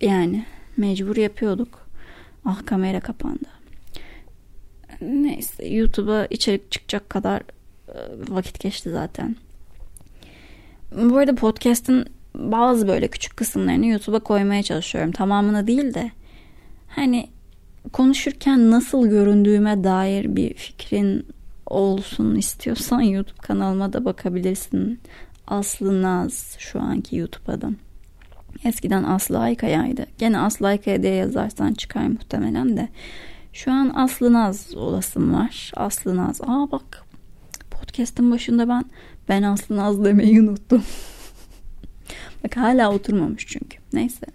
yani 0.01 0.45
mecbur 0.77 1.17
yapıyorduk. 1.17 1.87
Ah 2.45 2.65
kamera 2.65 2.99
kapandı. 2.99 3.49
Neyse 5.01 5.67
YouTube'a 5.67 6.25
içerik 6.25 6.71
çıkacak 6.71 7.09
kadar 7.09 7.41
vakit 8.29 8.59
geçti 8.59 8.89
zaten. 8.91 9.35
Bu 10.95 11.17
arada 11.17 11.35
podcast'ın 11.35 12.05
bazı 12.35 12.87
böyle 12.87 13.07
küçük 13.07 13.37
kısımlarını 13.37 13.85
YouTube'a 13.85 14.19
koymaya 14.19 14.63
çalışıyorum. 14.63 15.11
Tamamını 15.11 15.67
değil 15.67 15.93
de 15.93 16.11
hani 16.87 17.29
konuşurken 17.93 18.71
nasıl 18.71 19.07
göründüğüme 19.07 19.83
dair 19.83 20.35
bir 20.35 20.53
fikrin 20.53 21.25
olsun 21.65 22.35
istiyorsan 22.35 23.01
YouTube 23.15 23.41
kanalıma 23.41 23.93
da 23.93 24.05
bakabilirsin. 24.05 24.99
Aslı 25.47 26.01
Naz 26.01 26.55
şu 26.59 26.81
anki 26.81 27.15
YouTube 27.15 27.51
adım. 27.51 27.77
Eskiden 28.65 29.03
Aslı 29.03 29.39
Aykaya'ydı. 29.39 30.05
Gene 30.17 30.39
Aslı 30.39 30.67
Aykaya 30.67 31.03
diye 31.03 31.13
yazarsan 31.13 31.73
çıkar 31.73 32.07
muhtemelen 32.07 32.77
de. 32.77 32.89
Şu 33.53 33.71
an 33.71 33.91
Aslı 33.95 34.33
Naz 34.33 34.75
olasım 34.75 35.33
var. 35.33 35.71
Aslı 35.75 36.17
Naz. 36.17 36.41
Aa 36.41 36.71
bak 36.71 37.06
podcast'ın 37.97 38.31
başında 38.31 38.69
ben 38.69 38.85
ben 39.29 39.43
Aslı 39.43 39.75
Naz 39.75 40.05
demeyi 40.05 40.41
unuttum. 40.41 40.83
bak 42.43 42.57
hala 42.57 42.93
oturmamış 42.93 43.47
çünkü. 43.47 43.77
Neyse. 43.93 44.25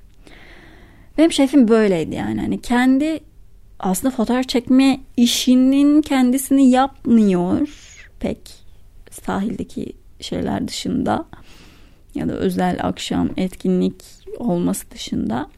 Benim 1.19 1.33
şefim 1.33 1.69
böyleydi 1.69 2.15
yani. 2.15 2.41
Hani 2.41 2.61
kendi 2.61 3.21
aslında 3.79 4.15
fotoğraf 4.15 4.49
çekme 4.49 5.01
işinin 5.17 6.03
kendisini 6.03 6.71
yapmıyor 6.71 7.69
pek 8.21 8.39
sahildeki 9.11 9.93
şeyler 10.21 10.69
dışında 10.69 11.25
ya 12.15 12.29
da 12.29 12.33
özel 12.33 12.79
akşam 12.83 13.31
etkinlik 13.37 14.05
olması 14.39 14.91
dışında 14.91 15.51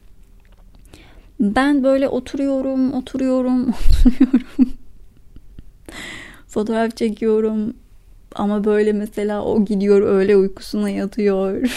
ben 1.41 1.85
böyle 1.85 2.09
oturuyorum, 2.09 2.93
oturuyorum, 2.93 3.69
oturuyorum. 3.69 4.73
Fotoğraf 6.47 6.97
çekiyorum. 6.97 7.75
Ama 8.35 8.65
böyle 8.65 8.93
mesela 8.93 9.45
o 9.45 9.65
gidiyor 9.65 10.03
öyle 10.03 10.37
uykusuna 10.37 10.91
yatıyor. 10.91 11.71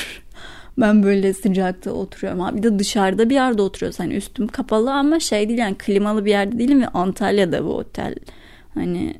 Ben 0.78 1.04
böyle 1.04 1.34
sıcakta 1.34 1.92
oturuyorum. 1.92 2.42
Abi 2.42 2.64
de 2.64 2.80
dışarıda 2.80 3.30
bir 3.30 3.36
yerde 3.36 3.62
oturuyoruz. 3.62 4.00
Hani 4.00 4.14
üstüm 4.14 4.48
kapalı 4.48 4.94
ama 4.94 5.20
şey 5.20 5.48
değil 5.50 5.60
yani 5.60 5.76
klimalı 5.78 6.26
bir 6.26 6.32
yerde 6.32 6.60
değilim 6.60 6.82
ve 6.82 6.88
Antalya'da 6.88 7.66
bu 7.66 7.70
otel. 7.70 8.16
Hani 8.74 9.16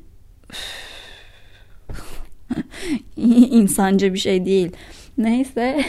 insanca 3.50 4.14
bir 4.14 4.18
şey 4.18 4.44
değil. 4.44 4.72
Neyse. 5.18 5.84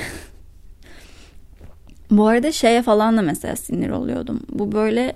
Bu 2.12 2.28
arada 2.28 2.52
şeye 2.52 2.82
falan 2.82 3.18
da 3.18 3.22
mesela 3.22 3.56
sinir 3.56 3.90
oluyordum. 3.90 4.40
Bu 4.50 4.72
böyle 4.72 5.16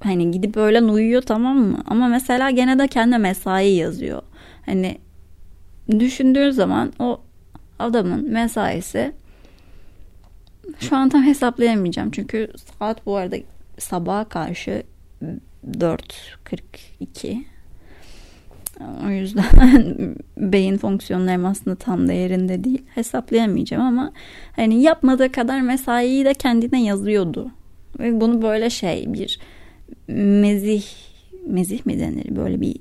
hani 0.00 0.30
gidip 0.30 0.56
öyle 0.56 0.82
uyuyor 0.82 1.22
tamam 1.22 1.58
mı? 1.58 1.82
Ama 1.86 2.08
mesela 2.08 2.50
gene 2.50 2.78
de 2.78 2.88
kendi 2.88 3.18
mesai 3.18 3.68
yazıyor. 3.68 4.22
Hani 4.66 4.98
düşündüğün 5.90 6.50
zaman 6.50 6.92
o 6.98 7.20
adamın 7.78 8.30
mesaisi 8.30 9.12
şu 10.80 10.96
an 10.96 11.08
tam 11.08 11.22
hesaplayamayacağım. 11.22 12.10
Çünkü 12.10 12.48
saat 12.78 13.06
bu 13.06 13.16
arada 13.16 13.36
sabaha 13.78 14.24
karşı 14.24 14.82
4.42 15.70 17.44
o 19.06 19.08
yüzden 19.10 19.44
beyin 20.36 20.78
fonksiyonlarım 20.78 21.46
aslında 21.46 21.76
tam 21.76 22.08
değerinde 22.08 22.64
değil. 22.64 22.82
Hesaplayamayacağım 22.94 23.82
ama 23.82 24.12
hani 24.56 24.82
yapmadığı 24.82 25.32
kadar 25.32 25.60
mesaiyi 25.60 26.24
de 26.24 26.34
kendine 26.34 26.84
yazıyordu. 26.84 27.50
Ve 27.98 28.20
bunu 28.20 28.42
böyle 28.42 28.70
şey 28.70 29.12
bir 29.12 29.40
mezih 30.08 30.84
mezih 31.46 31.86
mi 31.86 32.00
denir 32.00 32.36
böyle 32.36 32.60
bir 32.60 32.76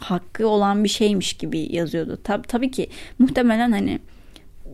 hakkı 0.00 0.48
olan 0.48 0.84
bir 0.84 0.88
şeymiş 0.88 1.32
gibi 1.32 1.76
yazıyordu. 1.76 2.18
Tab 2.24 2.44
tabii 2.48 2.70
ki 2.70 2.88
muhtemelen 3.18 3.72
hani 3.72 3.98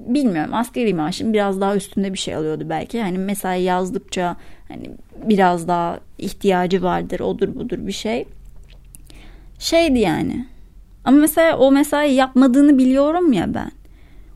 bilmiyorum 0.07 0.55
askeri 0.55 0.95
maaşın 0.95 1.33
biraz 1.33 1.61
daha 1.61 1.77
üstünde 1.77 2.13
bir 2.13 2.19
şey 2.19 2.35
alıyordu 2.35 2.65
belki. 2.69 3.03
Hani 3.03 3.19
mesai 3.19 3.63
yazdıkça 3.63 4.37
hani 4.69 4.91
biraz 5.25 5.69
daha 5.69 6.01
ihtiyacı 6.19 6.83
vardır 6.83 7.21
odur 7.21 7.55
budur 7.55 7.79
bir 7.87 7.93
şey. 7.93 8.25
Şeydi 9.59 9.99
yani 9.99 10.47
ama 11.05 11.17
mesela 11.17 11.59
o 11.59 11.73
mesai 11.73 12.15
yapmadığını 12.15 12.79
biliyorum 12.79 13.33
ya 13.33 13.55
ben. 13.55 13.71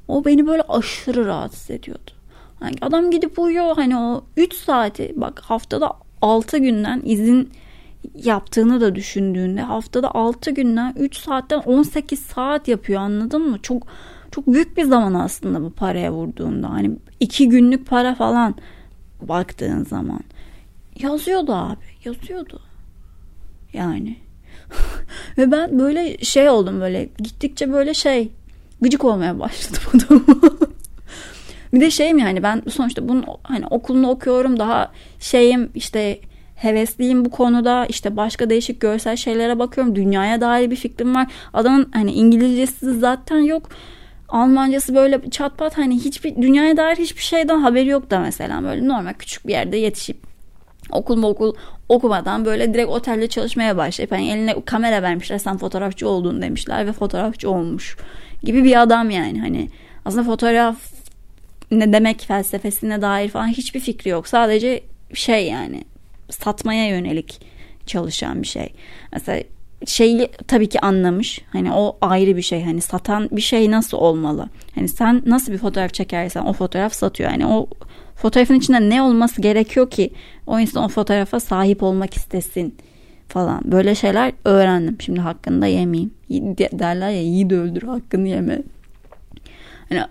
O 0.09 0.25
beni 0.25 0.47
böyle 0.47 0.63
aşırı 0.63 1.27
rahatsız 1.27 1.71
ediyordu. 1.71 2.11
Hani 2.61 2.75
adam 2.81 3.11
gidip 3.11 3.39
uyuyor 3.39 3.77
hani 3.77 3.97
o 3.97 4.25
3 4.37 4.55
saati 4.55 5.13
bak 5.17 5.41
haftada 5.41 5.93
6 6.23 6.59
günden 6.59 7.03
izin 7.05 7.51
yaptığını 8.15 8.81
da 8.81 8.95
düşündüğünde 8.95 9.61
haftada 9.61 10.15
6 10.15 10.51
günden 10.51 10.95
3 10.99 11.17
saatten 11.17 11.59
18 11.59 12.21
saat 12.21 12.69
yapıyor 12.69 13.01
anladın 13.01 13.51
mı? 13.51 13.59
Çok 13.63 13.87
çok 14.31 14.47
büyük 14.47 14.77
bir 14.77 14.85
zaman 14.85 15.15
aslında 15.15 15.63
bu 15.63 15.71
paraya 15.71 16.13
vurduğunda. 16.13 16.71
Hani 16.71 16.91
2 17.21 17.49
günlük 17.49 17.87
para 17.87 18.15
falan 18.15 18.55
baktığın 19.23 19.85
zaman. 19.85 20.21
Yazıyordu 21.01 21.55
abi 21.55 21.85
yazıyordu. 22.05 22.61
Yani 23.73 24.17
Ve 25.39 25.51
ben 25.51 25.79
böyle 25.79 26.19
şey 26.19 26.49
oldum 26.49 26.81
böyle 26.81 27.09
gittikçe 27.19 27.73
böyle 27.73 27.95
şey 27.95 28.31
gıcık 28.81 29.05
olmaya 29.05 29.39
başladım 29.39 29.83
adamı. 29.95 30.59
bir 31.73 31.81
de 31.81 31.91
şeyim 31.91 32.19
yani 32.19 32.43
ben 32.43 32.63
sonuçta 32.71 33.09
bunun 33.09 33.25
hani 33.43 33.67
okulunu 33.67 34.09
okuyorum 34.09 34.59
daha 34.59 34.93
şeyim 35.21 35.71
işte 35.75 36.21
hevesliyim 36.57 37.25
bu 37.25 37.31
konuda. 37.31 37.87
İşte 37.87 38.17
başka 38.17 38.51
değişik 38.51 38.81
görsel 38.81 39.17
şeylere 39.17 39.59
bakıyorum. 39.59 39.95
Dünyaya 39.95 40.41
dair 40.41 40.71
bir 40.71 40.77
fikrim 40.77 41.15
var. 41.15 41.27
Adamın 41.53 41.91
hani 41.95 42.13
İngilizcesi 42.13 42.99
zaten 42.99 43.39
yok. 43.39 43.69
Almancası 44.29 44.95
böyle 44.95 45.31
çat 45.31 45.59
pat 45.59 45.79
hani 45.79 45.95
hiçbir 45.95 46.37
dünyaya 46.37 46.77
dair 46.77 46.97
hiçbir 46.97 47.23
şeyden 47.23 47.59
haberi 47.59 47.89
yok 47.89 48.11
da 48.11 48.21
mesela. 48.21 48.63
Böyle 48.63 48.89
normal 48.89 49.13
küçük 49.13 49.47
bir 49.47 49.53
yerde 49.53 49.77
yetişip 49.77 50.17
okul 50.91 51.17
mu 51.17 51.27
okul 51.27 51.55
okumadan 51.89 52.45
böyle 52.45 52.75
direkt 52.75 52.89
otelde 52.89 53.27
çalışmaya 53.27 53.77
başlayıp 53.77 54.13
hani 54.13 54.31
eline 54.31 54.55
kamera 54.65 55.03
vermişler 55.03 55.39
sen 55.39 55.59
fotoğrafçı 55.59 56.09
olduğunu 56.09 56.43
demişler 56.43 56.87
ve 56.87 56.93
fotoğrafçı 56.93 57.51
olmuş 57.51 57.97
gibi 58.43 58.65
bir 58.65 58.83
adam 58.83 59.11
yani. 59.11 59.41
Hani 59.41 59.69
aslında 60.05 60.25
fotoğraf 60.25 60.77
ne 61.71 61.93
demek 61.93 62.21
felsefesine 62.21 63.03
dair 63.03 63.29
falan 63.29 63.49
hiçbir 63.49 63.81
fikri 63.81 64.11
yok. 64.11 64.29
Sadece 64.29 64.83
şey 65.15 65.49
yani 65.49 65.85
satmaya 66.31 66.89
yönelik 66.89 67.41
çalışan 67.87 68.43
bir 68.43 68.47
şey 68.47 68.73
mesela 69.13 69.43
şeyi 69.87 70.29
tabii 70.49 70.69
ki 70.69 70.81
anlamış. 70.81 71.41
Hani 71.53 71.73
o 71.73 71.99
ayrı 72.01 72.37
bir 72.37 72.43
şey. 72.43 72.65
Hani 72.65 72.81
satan 72.81 73.29
bir 73.33 73.41
şey 73.41 73.71
nasıl 73.71 73.97
olmalı? 73.97 74.49
Hani 74.75 74.89
sen 74.89 75.23
nasıl 75.27 75.53
bir 75.53 75.59
fotoğraf 75.59 75.95
çekersen 75.95 76.43
o 76.43 76.53
fotoğraf 76.53 76.95
satıyor. 76.95 77.31
Yani 77.31 77.47
o 77.47 77.69
fotoğrafın 78.17 78.55
içinde 78.55 78.91
ne 78.91 79.03
olması 79.03 79.43
gerekiyor 79.43 79.91
ki 79.91 80.11
o 80.47 80.59
insan 80.61 80.85
o 80.85 80.89
fotoğrafa 80.89 81.41
sahip 81.41 81.83
olmak 81.83 82.15
istesin 82.15 82.75
falan. 83.29 83.61
Böyle 83.65 83.95
şeyler 83.95 84.33
öğrendim. 84.45 84.97
Şimdi 85.01 85.21
hakkında 85.21 85.67
yemeyeyim. 85.67 86.13
Derler 86.73 87.11
ya 87.11 87.23
yiğit 87.23 87.53
öldür 87.53 87.83
hakkını 87.83 88.29
yeme. 88.29 88.63
Hani 89.89 90.03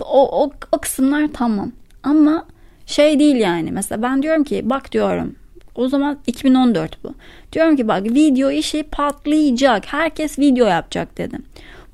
o, 0.00 0.44
o, 0.44 0.50
o 0.72 0.78
kısımlar 0.78 1.28
tamam. 1.32 1.72
Ama 2.02 2.46
şey 2.86 3.18
değil 3.18 3.36
yani. 3.36 3.72
Mesela 3.72 4.02
ben 4.02 4.22
diyorum 4.22 4.44
ki 4.44 4.62
bak 4.64 4.92
diyorum 4.92 5.34
o 5.74 5.88
zaman 5.88 6.18
2014 6.26 7.04
bu. 7.04 7.14
Diyorum 7.52 7.76
ki 7.76 7.88
bak 7.88 8.04
video 8.04 8.50
işi 8.50 8.82
patlayacak. 8.82 9.92
Herkes 9.92 10.38
video 10.38 10.66
yapacak 10.66 11.18
dedim. 11.18 11.44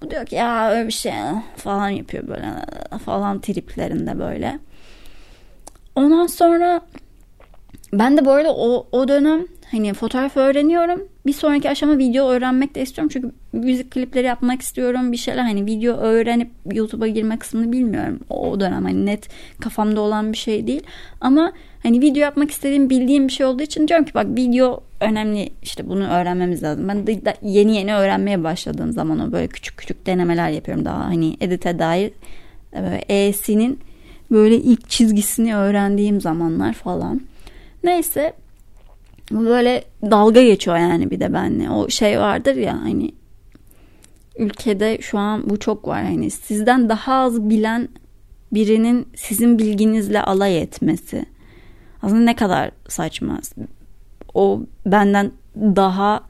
Bu 0.03 0.11
diyor 0.11 0.26
ki 0.26 0.35
ya 0.35 0.70
öyle 0.70 0.87
bir 0.87 0.92
şey 0.92 1.12
falan 1.57 1.88
yapıyor 1.88 2.29
böyle 2.29 2.46
falan 3.05 3.40
triplerinde 3.40 4.18
böyle. 4.18 4.59
Ondan 5.94 6.26
sonra 6.26 6.81
ben 7.92 8.16
de 8.16 8.24
bu 8.24 8.31
arada 8.31 8.55
o, 8.55 8.87
o 8.92 9.09
dönem 9.09 9.46
hani 9.70 9.94
fotoğraf 9.94 10.37
öğreniyorum. 10.37 11.09
Bir 11.26 11.33
sonraki 11.33 11.70
aşama 11.70 11.98
video 11.98 12.29
öğrenmek 12.29 12.74
de 12.74 12.83
istiyorum. 12.83 13.11
Çünkü 13.12 13.33
müzik 13.52 13.90
klipleri 13.90 14.26
yapmak 14.26 14.62
istiyorum 14.62 15.12
bir 15.12 15.16
şeyler 15.16 15.42
hani 15.42 15.66
video 15.66 15.96
öğrenip 15.96 16.50
YouTube'a 16.72 17.08
girme 17.08 17.38
kısmını 17.38 17.72
bilmiyorum. 17.72 18.20
O 18.30 18.60
dönem 18.60 18.84
hani 18.84 19.06
net 19.06 19.28
kafamda 19.60 20.00
olan 20.00 20.32
bir 20.32 20.38
şey 20.38 20.66
değil. 20.66 20.82
Ama 21.20 21.52
hani 21.82 22.00
video 22.00 22.22
yapmak 22.22 22.50
istediğim 22.50 22.90
bildiğim 22.90 23.28
bir 23.28 23.32
şey 23.32 23.46
olduğu 23.46 23.62
için 23.62 23.88
diyorum 23.88 24.04
ki 24.04 24.14
bak 24.14 24.26
video 24.26 24.82
önemli. 25.00 25.50
İşte 25.62 25.88
bunu 25.88 26.08
öğrenmemiz 26.08 26.62
lazım. 26.62 26.88
Ben 26.88 27.06
de 27.06 27.34
yeni 27.42 27.76
yeni 27.76 27.94
öğrenmeye 27.94 28.44
başladığım 28.44 28.92
zaman 28.92 29.28
o 29.28 29.32
böyle 29.32 29.48
küçük 29.48 29.76
küçük 29.76 30.06
denemeler 30.06 30.50
yapıyorum 30.50 30.84
daha. 30.84 31.04
Hani 31.04 31.36
edite 31.40 31.78
dair 31.78 32.12
E'sinin 33.08 33.78
böyle 34.30 34.56
ilk 34.56 34.88
çizgisini 34.88 35.56
öğrendiğim 35.56 36.20
zamanlar 36.20 36.72
falan. 36.72 37.20
Neyse 37.84 38.32
böyle 39.30 39.84
dalga 40.10 40.42
geçiyor 40.42 40.76
yani 40.76 41.10
bir 41.10 41.20
de 41.20 41.32
benle. 41.32 41.70
O 41.70 41.88
şey 41.88 42.20
vardır 42.20 42.54
ya 42.54 42.80
hani 42.82 43.12
ülkede 44.38 44.99
şu 45.01 45.19
an 45.19 45.51
bu 45.51 45.59
çok 45.59 45.88
var 45.88 46.05
hani 46.05 46.31
sizden 46.31 46.88
daha 46.88 47.14
az 47.14 47.51
bilen 47.51 47.88
birinin 48.53 49.09
sizin 49.14 49.59
bilginizle 49.59 50.23
alay 50.23 50.62
etmesi. 50.62 51.25
Aslında 52.03 52.21
ne 52.21 52.37
kadar 52.37 52.71
saçma. 52.88 53.40
O 54.35 54.61
benden 54.87 55.33
daha 55.57 56.25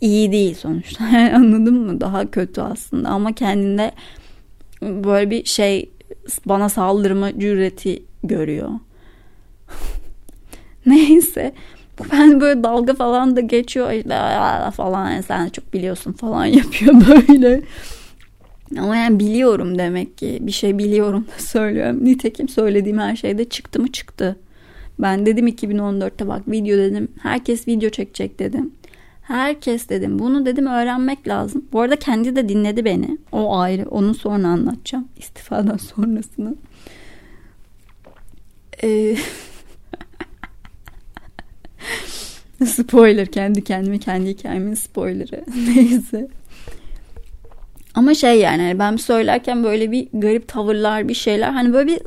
iyi 0.00 0.32
değil 0.32 0.54
sonuçta. 0.54 1.04
Anladın 1.34 1.74
mı? 1.74 2.00
Daha 2.00 2.30
kötü 2.30 2.60
aslında 2.60 3.08
ama 3.08 3.32
kendinde 3.32 3.92
böyle 4.82 5.30
bir 5.30 5.44
şey 5.44 5.90
bana 6.46 6.68
saldırma 6.68 7.38
cüreti 7.38 8.02
görüyor. 8.24 8.70
Neyse 10.86 11.54
ben 12.12 12.40
böyle 12.40 12.62
dalga 12.62 12.94
falan 12.94 13.36
da 13.36 13.40
geçiyor 13.40 13.92
işte 13.92 14.70
falan 14.76 15.20
sen 15.20 15.48
çok 15.48 15.72
biliyorsun 15.72 16.12
falan 16.12 16.44
yapıyor 16.60 16.94
böyle. 17.08 17.62
Ama 18.78 18.96
yani 18.96 19.20
biliyorum 19.20 19.78
demek 19.78 20.18
ki 20.18 20.38
bir 20.40 20.52
şey 20.52 20.78
biliyorum 20.78 21.26
da 21.26 21.42
söylüyorum. 21.42 22.04
Nitekim 22.04 22.48
söylediğim 22.48 22.98
her 22.98 23.16
şeyde 23.16 23.44
çıktı 23.44 23.80
mı 23.80 23.92
çıktı. 23.92 24.36
Ben 24.98 25.26
dedim 25.26 25.48
2014'te 25.48 26.28
bak 26.28 26.48
video 26.48 26.78
dedim. 26.78 27.08
Herkes 27.22 27.68
video 27.68 27.90
çekecek 27.90 28.38
dedim. 28.38 28.72
Herkes 29.22 29.88
dedim. 29.88 30.18
Bunu 30.18 30.46
dedim 30.46 30.66
öğrenmek 30.66 31.28
lazım. 31.28 31.64
Bu 31.72 31.80
arada 31.80 31.96
kendi 31.96 32.36
de 32.36 32.48
dinledi 32.48 32.84
beni. 32.84 33.18
O 33.32 33.58
ayrı. 33.58 33.88
Onu 33.90 34.14
sonra 34.14 34.48
anlatacağım. 34.48 35.08
İstifadan 35.16 35.76
sonrasını. 35.76 36.54
Ee, 38.82 39.16
Spoiler 42.66 43.26
kendi 43.26 43.64
kendime 43.64 43.98
kendi 43.98 44.30
hikayemin 44.30 44.74
spoilerı. 44.74 45.44
Neyse. 45.76 46.28
Ama 47.94 48.14
şey 48.14 48.40
yani 48.40 48.62
hani 48.62 48.78
ben 48.78 48.96
söylerken 48.96 49.64
böyle 49.64 49.92
bir 49.92 50.08
garip 50.12 50.48
tavırlar 50.48 51.08
bir 51.08 51.14
şeyler 51.14 51.50
hani 51.50 51.72
böyle 51.72 51.86
bir 51.86 52.00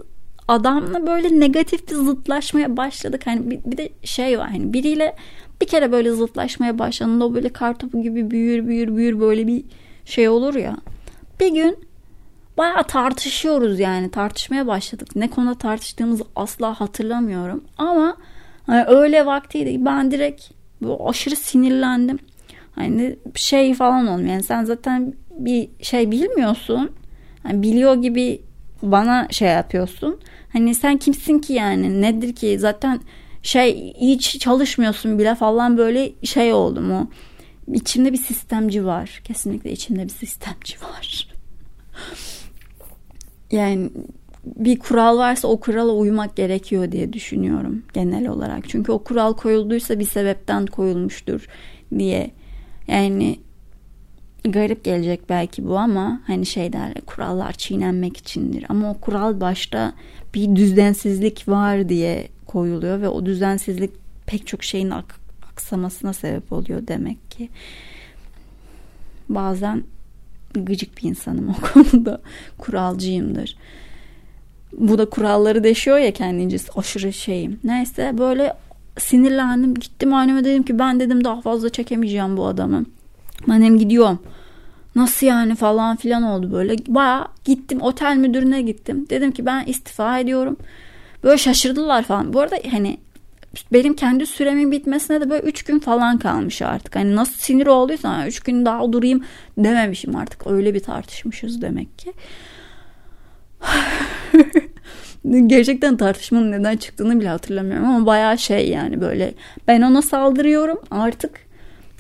adamla 0.48 1.08
böyle 1.08 1.40
negatif 1.40 1.90
bir 1.90 1.96
zıtlaşmaya 1.96 2.78
başladık. 2.78 3.22
Hani 3.26 3.52
bir, 3.52 3.60
bir 3.66 3.78
de 3.78 3.90
şey 4.04 4.40
var 4.40 4.50
hani 4.50 4.74
biriyle 4.74 5.16
bir 5.62 5.68
kere 5.68 5.92
böyle 5.92 6.12
zıtlaşmaya 6.12 6.80
başladığında 6.80 7.26
o 7.26 7.34
böyle 7.34 7.50
kartopu 7.50 8.02
gibi 8.02 8.32
büyür 8.32 8.68
büyür 8.68 8.96
büyür 8.96 9.20
böyle 9.20 9.48
bir 9.48 9.64
şey 10.06 10.30
olur 10.30 10.56
ya. 10.56 10.78
Bir 11.40 11.54
gün 11.54 11.78
bayağı 12.58 12.84
tartışıyoruz 12.84 13.80
yani 13.80 14.12
tartışmaya 14.12 14.68
başladık. 14.68 15.16
Ne 15.16 15.30
konuda 15.30 15.56
tartıştığımızı 15.56 16.24
asla 16.36 16.80
hatırlamıyorum 16.80 17.64
ama 17.78 18.18
Hani 18.66 18.84
öyle 18.88 19.26
vaktiydi. 19.26 19.86
Ben 19.86 20.12
direkt 20.12 20.44
aşırı 21.00 21.36
sinirlendim. 21.36 22.20
Hani 22.76 23.16
şey 23.36 23.74
falan 23.74 24.08
olmuyor. 24.08 24.30
Yani 24.30 24.44
sen 24.44 24.64
zaten 24.64 25.14
bir 25.32 25.70
şey 25.82 26.12
bilmiyorsun. 26.12 26.92
Hani 27.44 27.64
biliyor 27.64 27.96
gibi 27.96 28.42
bana 28.82 29.28
şey 29.32 29.50
yapıyorsun. 29.50 30.20
Hani 30.54 30.76
sen 30.76 30.98
kimsin 30.98 31.40
ki 31.40 31.54
yani? 31.54 32.02
Nedir 32.02 32.36
ki? 32.36 32.60
Zaten 32.60 33.02
şey 33.44 33.94
hiç 33.94 34.40
çalışmıyorsun 34.40 35.20
bile 35.20 35.36
falan 35.36 35.78
böyle 35.78 36.12
şey 36.24 36.54
oldu 36.54 36.82
mu? 36.82 37.12
İçimde 37.74 38.14
bir 38.14 38.18
sistemci 38.18 38.86
var. 38.86 39.22
Kesinlikle 39.24 39.72
içimde 39.72 40.04
bir 40.04 40.10
sistemci 40.10 40.76
var. 40.82 41.28
yani 43.52 43.90
bir 44.46 44.80
kural 44.80 45.18
varsa 45.18 45.48
o 45.48 45.60
kurala 45.60 45.92
uymak 45.92 46.36
gerekiyor 46.36 46.92
diye 46.92 47.14
düşünüyorum 47.14 47.84
genel 47.94 48.28
olarak. 48.28 48.70
Çünkü 48.70 48.92
o 48.92 49.04
kural 49.04 49.34
koyulduysa 49.34 50.00
bir 50.00 50.06
sebepten 50.06 50.66
koyulmuştur 50.66 51.48
diye. 51.98 52.32
Yani 52.88 53.40
garip 54.46 54.84
gelecek 54.84 55.30
belki 55.30 55.68
bu 55.68 55.78
ama 55.78 56.22
hani 56.28 56.46
şey 56.46 56.74
derler 56.74 57.02
kurallar 57.06 57.54
çiğnenmek 57.54 58.18
içindir. 58.18 58.66
Ama 58.70 58.92
o 58.92 58.94
kural 58.94 59.42
başta 59.42 59.94
bir 60.34 60.56
düzensizlik 60.56 61.48
var 61.50 61.90
diye 61.90 62.28
koyuluyor 62.46 63.02
ve 63.02 63.10
o 63.10 63.26
düzensizlik 63.26 63.92
pek 64.26 64.48
çok 64.48 64.64
şeyin 64.64 64.90
ak- 64.90 65.20
aksamasına 65.52 66.14
sebep 66.14 66.54
oluyor 66.54 66.88
demek 66.88 67.32
ki. 67.32 67.50
Bazen 69.30 69.84
gıcık 70.54 70.98
bir 70.98 71.04
insanım 71.10 71.50
o 71.50 71.54
konuda 71.74 72.22
kuralcıyımdır 72.58 73.58
bu 74.78 74.98
da 74.98 75.06
kuralları 75.06 75.64
deşiyor 75.64 75.98
ya 75.98 76.14
kendince 76.14 76.58
aşırı 76.76 77.14
şeyim. 77.14 77.60
Neyse 77.64 78.12
böyle 78.18 78.54
sinirlendim. 78.98 79.74
Gittim 79.74 80.14
anneme 80.14 80.44
dedim 80.44 80.64
ki 80.64 80.80
ben 80.80 81.00
dedim 81.00 81.24
daha 81.24 81.42
fazla 81.42 81.70
çekemeyeceğim 81.70 82.38
bu 82.38 82.48
adamı. 82.48 82.86
Ben 83.48 83.62
hem 83.62 83.78
gidiyorum. 83.78 84.20
Nasıl 84.96 85.28
yani 85.28 85.56
falan 85.56 85.96
filan 85.96 86.24
oldu 86.24 86.52
böyle. 86.52 86.76
Baya 86.88 87.28
gittim 87.46 87.82
otel 87.82 88.18
müdürüne 88.18 88.62
gittim. 88.62 89.08
Dedim 89.10 89.32
ki 89.32 89.46
ben 89.46 89.66
istifa 89.66 90.20
ediyorum. 90.20 90.58
Böyle 91.24 91.38
şaşırdılar 91.38 92.04
falan. 92.04 92.34
Bu 92.34 92.40
arada 92.40 92.56
hani 92.72 92.98
benim 93.74 93.94
kendi 93.94 94.26
süremin 94.26 94.72
bitmesine 94.72 95.22
de 95.22 95.30
böyle 95.30 95.44
3 95.44 95.64
gün 95.64 95.80
falan 95.80 96.18
kalmış 96.18 96.62
artık. 96.62 96.96
Hani 96.96 97.16
nasıl 97.16 97.34
sinir 97.38 97.68
olduysa 97.68 98.28
3 98.28 98.40
gün 98.40 98.66
daha 98.66 98.94
durayım 98.94 99.24
dememişim 99.58 100.16
artık. 100.16 100.48
Öyle 100.48 100.74
bir 100.74 100.80
tartışmışız 100.80 101.62
demek 101.62 102.00
ki. 102.00 102.14
Gerçekten 105.48 105.98
tartışmanın 105.98 106.52
neden 106.52 106.78
çıktığını 106.78 107.20
bile 107.20 107.30
hatırlamıyorum 107.30 107.88
ama 107.88 108.06
bayağı 108.06 108.38
şey 108.38 108.70
yani 108.70 109.02
böyle 109.02 109.34
ben 109.68 109.82
ona 109.82 110.02
saldırıyorum 110.02 110.80
artık 110.92 111.40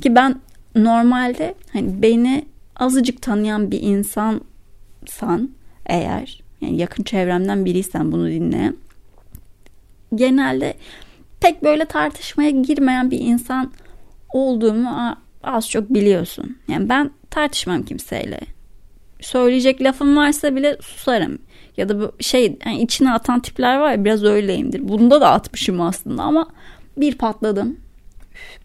ki 0.02 0.15
ben 0.15 0.36
normalde 0.76 1.56
hani 1.73 2.02
beni 2.02 2.45
azıcık 2.76 3.21
tanıyan 3.21 3.71
bir 3.71 3.82
insansan 3.82 5.49
eğer 5.86 6.41
yani 6.62 6.78
yakın 6.78 7.04
çevremden 7.04 7.65
biriysen 7.65 8.12
bunu 8.12 8.28
dinleyen 8.28 8.76
genelde 10.15 10.73
pek 11.39 11.63
böyle 11.63 11.86
tartışmaya 11.86 12.49
girmeyen 12.49 13.12
bir 13.12 13.19
insan 13.19 13.71
olduğumu 14.34 15.17
az 15.43 15.69
çok 15.69 15.89
biliyorsun. 15.89 16.58
Yani 16.67 16.89
ben 16.89 17.12
tartışmam 17.30 17.84
kimseyle. 17.84 18.39
Söyleyecek 19.23 19.81
lafım 19.81 20.17
varsa 20.17 20.55
bile 20.55 20.77
susarım 20.81 21.39
ya 21.77 21.89
da 21.89 22.12
şey 22.19 22.57
yani 22.65 22.81
içine 22.81 23.13
atan 23.13 23.39
tipler 23.39 23.77
var 23.77 23.91
ya 23.91 24.05
biraz 24.05 24.23
öyleyimdir. 24.23 24.88
Bunda 24.88 25.21
da 25.21 25.31
atmışım 25.31 25.81
aslında 25.81 26.23
ama 26.23 26.47
bir 26.97 27.15
patladım. 27.15 27.77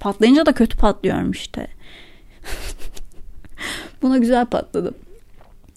Patlayınca 0.01 0.47
da 0.47 0.53
kötü 0.53 0.77
patlıyorum 0.77 1.31
işte. 1.31 1.67
Buna 4.03 4.19
güzel 4.19 4.47
patladım. 4.47 4.95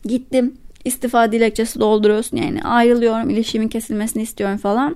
Gittim 0.05 0.57
istifa 0.85 1.31
dilekçesi 1.31 1.79
dolduruyorsun 1.79 2.37
yani 2.37 2.63
ayrılıyorum 2.63 3.29
ilişkimin 3.29 3.67
kesilmesini 3.67 4.23
istiyorum 4.23 4.57
falan. 4.57 4.95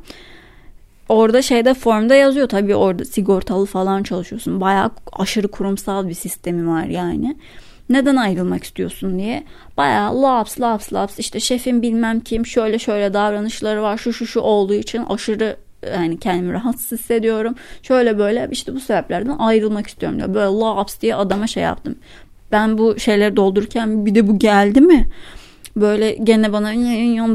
Orada 1.09 1.41
şeyde 1.41 1.73
formda 1.73 2.15
yazıyor 2.15 2.49
tabii 2.49 2.75
orada 2.75 3.05
sigortalı 3.05 3.65
falan 3.65 4.03
çalışıyorsun. 4.03 4.61
Bayağı 4.61 4.91
aşırı 5.13 5.47
kurumsal 5.47 6.09
bir 6.09 6.13
sistemi 6.13 6.67
var 6.67 6.85
yani 6.85 7.35
neden 7.89 8.15
ayrılmak 8.15 8.63
istiyorsun 8.63 9.19
diye 9.19 9.43
bayağı 9.77 10.21
laps 10.21 10.59
laps 10.59 10.93
laps 10.93 11.19
işte 11.19 11.39
şefim 11.39 11.81
bilmem 11.81 12.19
kim 12.19 12.45
şöyle 12.45 12.79
şöyle 12.79 13.13
davranışları 13.13 13.81
var 13.81 13.97
şu 13.97 14.13
şu 14.13 14.27
şu 14.27 14.39
olduğu 14.39 14.73
için 14.73 15.05
aşırı 15.05 15.57
yani 15.93 16.19
kendimi 16.19 16.53
rahatsız 16.53 16.99
hissediyorum. 16.99 17.55
Şöyle 17.83 18.17
böyle 18.17 18.47
işte 18.51 18.75
bu 18.75 18.79
sebeplerden 18.79 19.35
ayrılmak 19.37 19.87
istiyorum 19.87 20.17
diyor. 20.17 20.33
Böyle 20.33 20.59
laps 20.59 20.99
diye 21.01 21.15
adama 21.15 21.47
şey 21.47 21.63
yaptım. 21.63 21.95
Ben 22.51 22.77
bu 22.77 22.99
şeyleri 22.99 23.35
doldururken 23.35 24.05
bir 24.05 24.15
de 24.15 24.27
bu 24.27 24.39
geldi 24.39 24.81
mi? 24.81 25.09
Böyle 25.75 26.11
gene 26.11 26.53
bana 26.53 26.73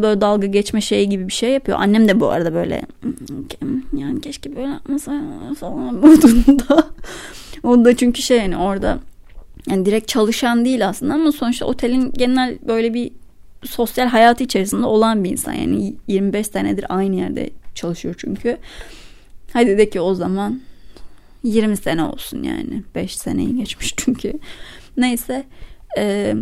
böyle 0.02 0.20
dalga 0.20 0.46
geçme 0.46 0.80
şeyi 0.80 1.08
gibi 1.08 1.28
bir 1.28 1.32
şey 1.32 1.50
yapıyor. 1.50 1.78
Annem 1.80 2.08
de 2.08 2.20
bu 2.20 2.28
arada 2.28 2.54
böyle 2.54 2.82
yani 3.96 4.20
keşke 4.20 4.56
böyle 4.56 4.68
yapmasa 4.68 5.22
falan 5.60 5.94
modunda. 5.94 6.84
o 7.62 7.84
da 7.84 7.96
çünkü 7.96 8.22
şey 8.22 8.38
yani 8.38 8.56
orada 8.56 8.98
yani 9.66 9.86
direkt 9.86 10.08
çalışan 10.08 10.64
değil 10.64 10.88
aslında 10.88 11.14
ama 11.14 11.32
sonuçta 11.32 11.66
otelin 11.66 12.12
genel 12.12 12.58
böyle 12.68 12.94
bir 12.94 13.10
sosyal 13.64 14.06
hayatı 14.06 14.44
içerisinde 14.44 14.86
olan 14.86 15.24
bir 15.24 15.30
insan. 15.30 15.52
Yani 15.52 15.94
25 16.08 16.46
senedir 16.46 16.86
aynı 16.88 17.16
yerde 17.16 17.50
çalışıyor 17.74 18.14
çünkü. 18.18 18.58
Hadi 19.52 19.78
de 19.78 19.90
ki 19.90 20.00
o 20.00 20.14
zaman 20.14 20.60
20 21.42 21.76
sene 21.76 22.02
olsun 22.04 22.42
yani. 22.42 22.82
5 22.94 23.16
seneyi 23.16 23.56
geçmiş 23.56 23.94
çünkü. 23.96 24.32
Neyse 24.96 25.44
e, 25.98 26.34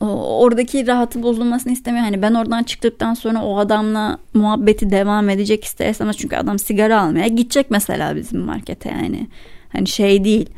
oradaki 0.00 0.86
rahatı 0.86 1.22
bozulmasını 1.22 1.72
istemiyor. 1.72 2.04
Hani 2.04 2.22
ben 2.22 2.34
oradan 2.34 2.62
çıktıktan 2.62 3.14
sonra 3.14 3.44
o 3.44 3.58
adamla 3.58 4.18
muhabbeti 4.34 4.90
devam 4.90 5.28
edecek 5.28 5.64
isterseniz 5.64 6.16
çünkü 6.16 6.36
adam 6.36 6.58
sigara 6.58 7.00
almaya 7.00 7.28
gidecek 7.28 7.70
mesela 7.70 8.16
bizim 8.16 8.40
markete 8.40 8.88
yani. 8.88 9.28
Hani 9.72 9.86
şey 9.86 10.24
değil 10.24 10.50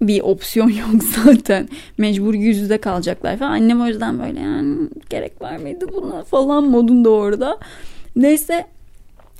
bir 0.00 0.20
opsiyon 0.20 0.68
yok 0.68 1.04
zaten. 1.24 1.68
Mecbur 1.98 2.34
yüz 2.34 2.58
yüze 2.58 2.78
kalacaklar 2.78 3.36
falan. 3.36 3.50
Annem 3.50 3.80
o 3.80 3.86
yüzden 3.86 4.18
böyle 4.18 4.40
yani 4.40 4.88
gerek 5.10 5.42
var 5.42 5.56
mıydı 5.56 5.86
buna 5.94 6.22
falan 6.22 6.64
modunda 6.64 7.10
orada. 7.10 7.58
Neyse 8.16 8.66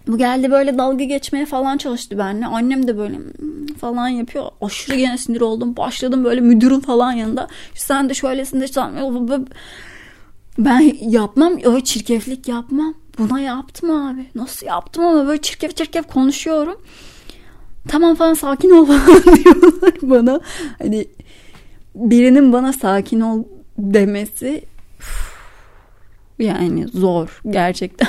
bu 0.07 0.19
geldi 0.19 0.51
böyle 0.51 0.79
dalga 0.79 1.05
geçmeye 1.05 1.47
falan 1.47 1.77
çalıştı 1.77 2.19
benimle. 2.19 2.47
Annem 2.47 2.89
de 2.89 2.99
böyle 2.99 3.17
hmm, 3.17 3.67
falan 3.67 4.09
yapıyor. 4.09 4.45
Aşırı 4.61 4.97
gene 4.97 5.19
sinir 5.19 5.41
oldum. 5.41 5.77
Başladım 5.77 6.25
böyle 6.25 6.41
müdürün 6.41 6.81
falan 6.81 7.13
yanında. 7.13 7.49
Sen 7.75 8.09
de 8.09 8.15
şöylesin 8.15 8.61
de 8.61 8.69
sen 8.69 8.93
ben 10.59 10.93
yapmam. 11.01 11.53
Öyle 11.65 11.85
çirkeflik 11.85 12.49
yapmam. 12.49 12.95
Buna 13.19 13.41
yaptım 13.41 13.91
abi. 13.91 14.27
Nasıl 14.35 14.67
yaptım 14.67 15.05
ama 15.05 15.27
böyle 15.27 15.43
çirkef 15.43 15.77
çirkef 15.77 16.07
konuşuyorum. 16.07 16.81
Tamam 17.89 18.15
falan 18.15 18.35
sakin 18.35 18.71
ol 18.71 18.87
falan 18.87 19.37
diyorlar 19.37 19.93
bana. 20.03 20.41
Hani 20.79 21.07
birinin 21.95 22.53
bana 22.53 22.73
sakin 22.73 23.21
ol 23.21 23.45
demesi 23.79 24.65
yani 26.39 26.89
zor 26.89 27.41
gerçekten 27.51 28.09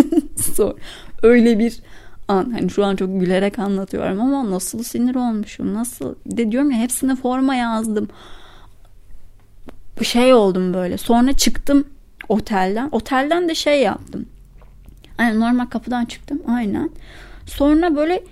zor 0.54 0.74
öyle 1.22 1.58
bir 1.58 1.80
an. 2.28 2.50
Hani 2.52 2.70
şu 2.70 2.84
an 2.84 2.96
çok 2.96 3.20
gülerek 3.20 3.58
anlatıyorum 3.58 4.20
ama 4.20 4.50
nasıl 4.50 4.82
sinir 4.82 5.14
olmuşum. 5.14 5.74
Nasıl 5.74 6.14
de 6.26 6.52
diyorum 6.52 6.70
ya 6.70 6.78
hepsine 6.78 7.16
forma 7.16 7.54
yazdım. 7.54 8.08
Şey 10.02 10.34
oldum 10.34 10.74
böyle. 10.74 10.98
Sonra 10.98 11.32
çıktım 11.32 11.84
otelden. 12.28 12.88
Otelden 12.92 13.48
de 13.48 13.54
şey 13.54 13.82
yaptım. 13.82 14.26
Aynen 15.18 15.40
normal 15.40 15.66
kapıdan 15.66 16.04
çıktım. 16.04 16.42
Aynen. 16.48 16.90
Sonra 17.46 17.96
böyle 17.96 18.22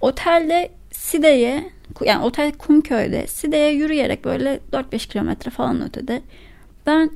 otelde 0.00 0.70
Side'ye 0.90 1.64
yani 2.04 2.24
otel 2.24 2.52
Kumköy'de 2.52 3.26
Side'ye 3.26 3.72
yürüyerek 3.72 4.24
böyle 4.24 4.60
4-5 4.72 5.08
kilometre 5.08 5.50
falan 5.50 5.84
ötede 5.88 6.22
ben 6.86 7.10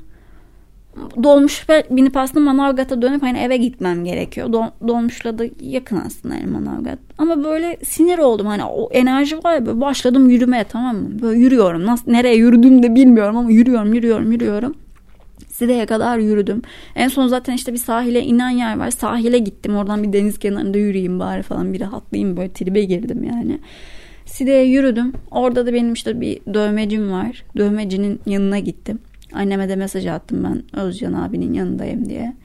dolmuş 1.23 1.69
ve 1.69 1.85
binip 1.91 2.17
aslında 2.17 2.53
Manavgat'a 2.53 3.03
dönüp 3.03 3.23
hani 3.23 3.39
eve 3.39 3.57
gitmem 3.57 4.05
gerekiyor. 4.05 4.53
dolmuşla 4.89 5.39
da 5.39 5.45
yakın 5.61 5.97
aslında 6.07 6.35
yani 6.35 6.47
Manavgat. 6.47 6.99
Ama 7.19 7.45
böyle 7.45 7.79
sinir 7.85 8.19
oldum 8.19 8.47
hani 8.47 8.65
o 8.65 8.89
enerji 8.93 9.45
var 9.45 9.55
ya 9.55 9.67
böyle 9.67 9.81
başladım 9.81 10.31
yürümeye 10.31 10.65
tamam 10.65 10.97
mı? 10.97 11.23
Böyle 11.23 11.41
yürüyorum. 11.41 11.87
Nasıl 11.87 12.11
nereye 12.11 12.37
yürüdüğümü 12.37 12.83
de 12.83 12.95
bilmiyorum 12.95 13.37
ama 13.37 13.51
yürüyorum 13.51 13.95
yürüyorum 13.95 14.33
yürüyorum. 14.33 14.75
Side'ye 15.61 15.87
kadar 15.87 16.19
yürüdüm. 16.19 16.63
En 16.95 17.09
son 17.09 17.29
zaten 17.29 17.53
işte 17.53 17.73
bir 17.73 17.79
sahile 17.79 18.23
inen 18.23 18.51
yer 18.51 18.79
var. 18.79 18.91
Sahile 18.91 19.39
gittim. 19.39 19.77
Oradan 19.77 20.03
bir 20.03 20.13
deniz 20.13 20.39
kenarında 20.39 20.79
yürüyeyim 20.79 21.21
bari 21.21 21.43
falan 21.43 21.73
bir 21.73 21.81
rahatlayayım. 21.81 22.37
Böyle 22.37 22.53
tribe 22.53 22.85
girdim 22.85 23.25
yani. 23.25 23.59
Side'ye 24.27 24.65
yürüdüm. 24.65 25.13
Orada 25.31 25.67
da 25.67 25.73
benim 25.75 25.93
işte 25.93 26.21
bir 26.21 26.41
dövmecim 26.55 27.13
var. 27.13 27.45
Dövmecinin 27.57 28.21
yanına 28.27 28.59
gittim. 28.59 28.99
Anneme 29.33 29.69
de 29.69 29.77
mesaj 29.77 30.07
attım 30.07 30.45
ben 30.45 30.81
Özcan 30.81 31.13
abinin 31.13 31.53
yanındayım 31.53 32.09
diye. 32.09 32.37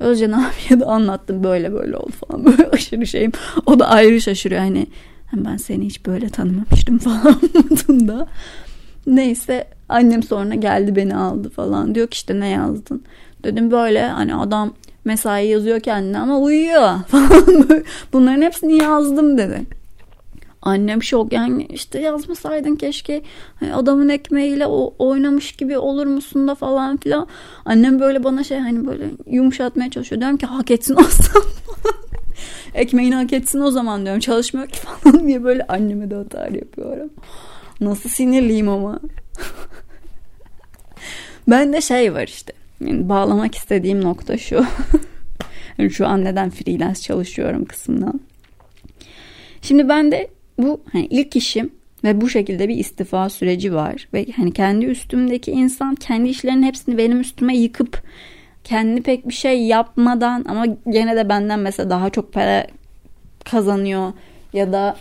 Özcan 0.00 0.32
abiye 0.32 0.80
de 0.80 0.84
anlattım 0.84 1.44
böyle 1.44 1.72
böyle 1.72 1.96
oldu 1.96 2.12
falan 2.12 2.44
böyle 2.46 2.70
aşırı 2.70 3.06
şeyim. 3.06 3.32
O 3.66 3.78
da 3.78 3.88
ayrı 3.88 4.20
şaşırıyor 4.20 4.60
hani 4.60 4.86
ben 5.32 5.56
seni 5.56 5.86
hiç 5.86 6.06
böyle 6.06 6.28
tanımamıştım 6.28 6.98
falan 7.08 7.40
modunda. 7.54 8.26
Neyse 9.06 9.64
annem 9.88 10.22
sonra 10.22 10.54
geldi 10.54 10.96
beni 10.96 11.16
aldı 11.16 11.50
falan. 11.50 11.94
Diyor 11.94 12.06
ki 12.06 12.14
işte 12.14 12.40
ne 12.40 12.48
yazdın? 12.48 13.02
Dedim 13.44 13.70
böyle 13.70 14.08
hani 14.08 14.34
adam 14.34 14.72
mesai 15.04 15.46
yazıyor 15.46 15.80
kendine 15.80 16.18
ama 16.18 16.38
uyuyor 16.38 16.98
falan. 17.08 17.68
Bunların 18.12 18.42
hepsini 18.42 18.82
yazdım 18.82 19.38
dedi. 19.38 19.60
Annem 20.62 21.02
şok 21.02 21.32
yani 21.32 21.66
işte 21.70 22.00
yazmasaydın 22.00 22.76
keşke 22.76 23.22
hani 23.60 23.74
adamın 23.74 24.08
ekmeğiyle 24.08 24.66
o, 24.66 24.94
oynamış 24.98 25.52
gibi 25.52 25.78
olur 25.78 26.06
musun 26.06 26.48
da 26.48 26.54
falan 26.54 26.96
filan. 26.96 27.26
Annem 27.64 28.00
böyle 28.00 28.24
bana 28.24 28.44
şey 28.44 28.58
hani 28.58 28.86
böyle 28.86 29.04
yumuşatmaya 29.26 29.90
çalışıyor. 29.90 30.20
Diyorum 30.20 30.36
ki 30.38 30.46
hak 30.46 30.70
etsin 30.70 30.94
o 30.94 31.02
zaman. 31.02 31.48
Ekmeğini 32.74 33.14
hak 33.14 33.32
etsin 33.32 33.60
o 33.60 33.70
zaman 33.70 34.04
diyorum. 34.04 34.20
Çalışmıyor 34.20 34.68
ki 34.68 34.80
falan 35.02 35.28
diye 35.28 35.44
böyle 35.44 35.66
anneme 35.66 36.10
de 36.10 36.14
hata 36.14 36.44
yapıyorum. 36.44 37.10
Nasıl 37.80 38.08
sinirliyim 38.08 38.68
ama. 38.68 39.00
ben 41.48 41.72
de 41.72 41.80
şey 41.80 42.14
var 42.14 42.26
işte. 42.26 42.52
Yani 42.80 43.08
bağlamak 43.08 43.54
istediğim 43.54 44.04
nokta 44.04 44.38
şu. 44.38 44.64
şu 45.90 46.06
an 46.06 46.24
neden 46.24 46.50
freelance 46.50 47.00
çalışıyorum 47.00 47.64
kısmından. 47.64 48.20
Şimdi 49.62 49.88
ben 49.88 50.12
de 50.12 50.28
bu 50.58 50.80
hani 50.92 51.06
ilk 51.06 51.36
işim 51.36 51.70
ve 52.04 52.20
bu 52.20 52.28
şekilde 52.28 52.68
bir 52.68 52.76
istifa 52.76 53.28
süreci 53.28 53.74
var 53.74 54.08
ve 54.14 54.26
hani 54.36 54.52
kendi 54.52 54.86
üstümdeki 54.86 55.50
insan 55.50 55.94
kendi 55.94 56.28
işlerinin 56.28 56.62
hepsini 56.62 56.98
benim 56.98 57.20
üstüme 57.20 57.56
yıkıp 57.56 58.02
kendi 58.64 59.02
pek 59.02 59.28
bir 59.28 59.34
şey 59.34 59.62
yapmadan 59.62 60.44
ama 60.48 60.66
gene 60.66 61.16
de 61.16 61.28
benden 61.28 61.58
mesela 61.58 61.90
daha 61.90 62.10
çok 62.10 62.32
para 62.32 62.66
kazanıyor 63.44 64.12
ya 64.52 64.72
da 64.72 64.96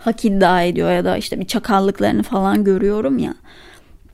hak 0.00 0.24
iddia 0.24 0.62
ediyor 0.62 0.92
ya 0.92 1.04
da 1.04 1.16
işte 1.16 1.40
bir 1.40 1.46
çakallıklarını 1.46 2.22
falan 2.22 2.64
görüyorum 2.64 3.18
ya. 3.18 3.34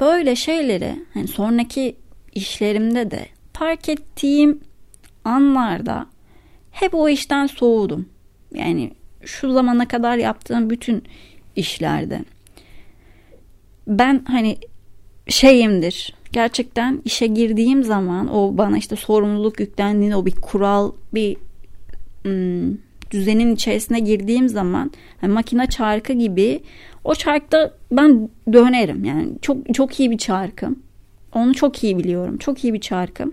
Böyle 0.00 0.36
şeyleri 0.36 0.96
hani 1.14 1.28
sonraki 1.28 1.96
işlerimde 2.34 3.10
de 3.10 3.26
fark 3.52 3.88
ettiğim 3.88 4.60
anlarda 5.24 6.06
hep 6.70 6.94
o 6.94 7.08
işten 7.08 7.46
soğudum. 7.46 8.08
Yani 8.54 8.92
şu 9.24 9.52
zamana 9.52 9.88
kadar 9.88 10.16
yaptığım 10.16 10.70
bütün 10.70 11.04
işlerde 11.56 12.24
ben 13.86 14.24
hani 14.28 14.56
şeyimdir 15.28 16.14
gerçekten 16.32 17.02
işe 17.04 17.26
girdiğim 17.26 17.84
zaman 17.84 18.34
o 18.34 18.58
bana 18.58 18.78
işte 18.78 18.96
sorumluluk 18.96 19.60
yüklendiğinde 19.60 20.16
o 20.16 20.26
bir 20.26 20.34
kural 20.34 20.92
bir 21.14 21.36
ım, 22.26 22.78
düzenin 23.10 23.54
içerisine 23.54 24.00
girdiğim 24.00 24.48
zaman 24.48 24.90
yani 25.22 25.32
makine 25.32 25.66
çarkı 25.66 26.12
gibi 26.12 26.60
o 27.04 27.14
çarkta 27.14 27.74
ben 27.92 28.28
dönerim 28.52 29.04
yani 29.04 29.28
çok 29.42 29.74
çok 29.74 30.00
iyi 30.00 30.10
bir 30.10 30.18
çarkım 30.18 30.78
onu 31.34 31.54
çok 31.54 31.84
iyi 31.84 31.98
biliyorum 31.98 32.38
çok 32.38 32.64
iyi 32.64 32.72
bir 32.74 32.80
çarkım 32.80 33.32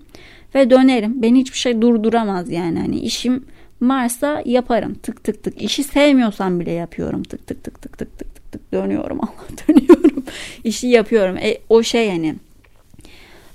ve 0.55 0.69
dönerim 0.69 1.21
beni 1.21 1.39
hiçbir 1.39 1.57
şey 1.57 1.81
durduramaz 1.81 2.49
yani 2.49 2.79
hani 2.79 2.99
işim 2.99 3.45
varsa 3.89 4.43
yaparım. 4.45 4.93
Tık 4.93 5.23
tık 5.23 5.43
tık. 5.43 5.62
İşi 5.62 5.83
sevmiyorsam 5.83 6.59
bile 6.59 6.71
yapıyorum. 6.71 7.23
Tık 7.23 7.47
tık 7.47 7.63
tık 7.63 7.81
tık 7.81 7.97
tık 7.97 8.17
tık 8.19 8.36
tık 8.36 8.51
tık 8.51 8.73
dönüyorum 8.73 9.19
Allah 9.23 9.67
dönüyorum. 9.67 10.23
İşi 10.63 10.88
yapıyorum. 10.88 11.38
E, 11.38 11.57
o 11.69 11.83
şey 11.83 12.07
yani 12.07 12.36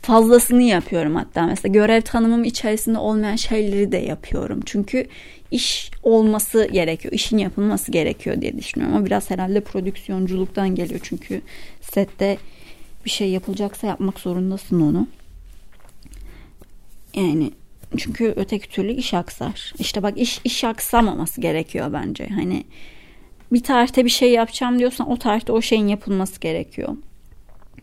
fazlasını 0.03 0.63
yapıyorum 0.63 1.15
hatta 1.15 1.47
mesela 1.47 1.73
görev 1.73 2.01
tanımım 2.01 2.45
içerisinde 2.45 2.99
olmayan 2.99 3.37
şeyleri 3.37 3.93
de 3.93 3.97
yapıyorum. 3.97 4.61
Çünkü 4.67 5.07
iş 5.51 5.91
olması 6.03 6.69
gerekiyor. 6.73 7.15
işin 7.15 7.39
yapılması 7.39 7.93
gerekiyor 7.93 8.41
diye 8.41 8.59
düşünüyorum. 8.59 8.97
Ama 8.97 9.07
biraz 9.07 9.31
herhalde 9.31 9.61
prodüksiyonculuktan 9.61 10.75
geliyor. 10.75 11.01
Çünkü 11.03 11.43
sette 11.81 12.39
bir 13.05 13.11
şey 13.11 13.31
yapılacaksa 13.31 13.87
yapmak 13.87 14.21
zorundasın 14.21 14.81
onu. 14.81 15.09
Yani 17.15 17.51
çünkü 17.97 18.33
öteki 18.37 18.69
türlü 18.69 18.93
iş 18.93 19.15
aksar. 19.15 19.73
İşte 19.79 20.03
bak 20.03 20.19
iş 20.19 20.41
iş 20.45 20.65
aksamaması 20.65 21.41
gerekiyor 21.41 21.93
bence. 21.93 22.27
Hani 22.27 22.65
bir 23.53 23.63
tarihte 23.63 24.05
bir 24.05 24.11
şey 24.11 24.33
yapacağım 24.33 24.79
diyorsan 24.79 25.11
o 25.11 25.17
tarihte 25.17 25.53
o 25.53 25.63
şeyin 25.63 25.89
yapılması 25.89 26.41
gerekiyor 26.41 26.97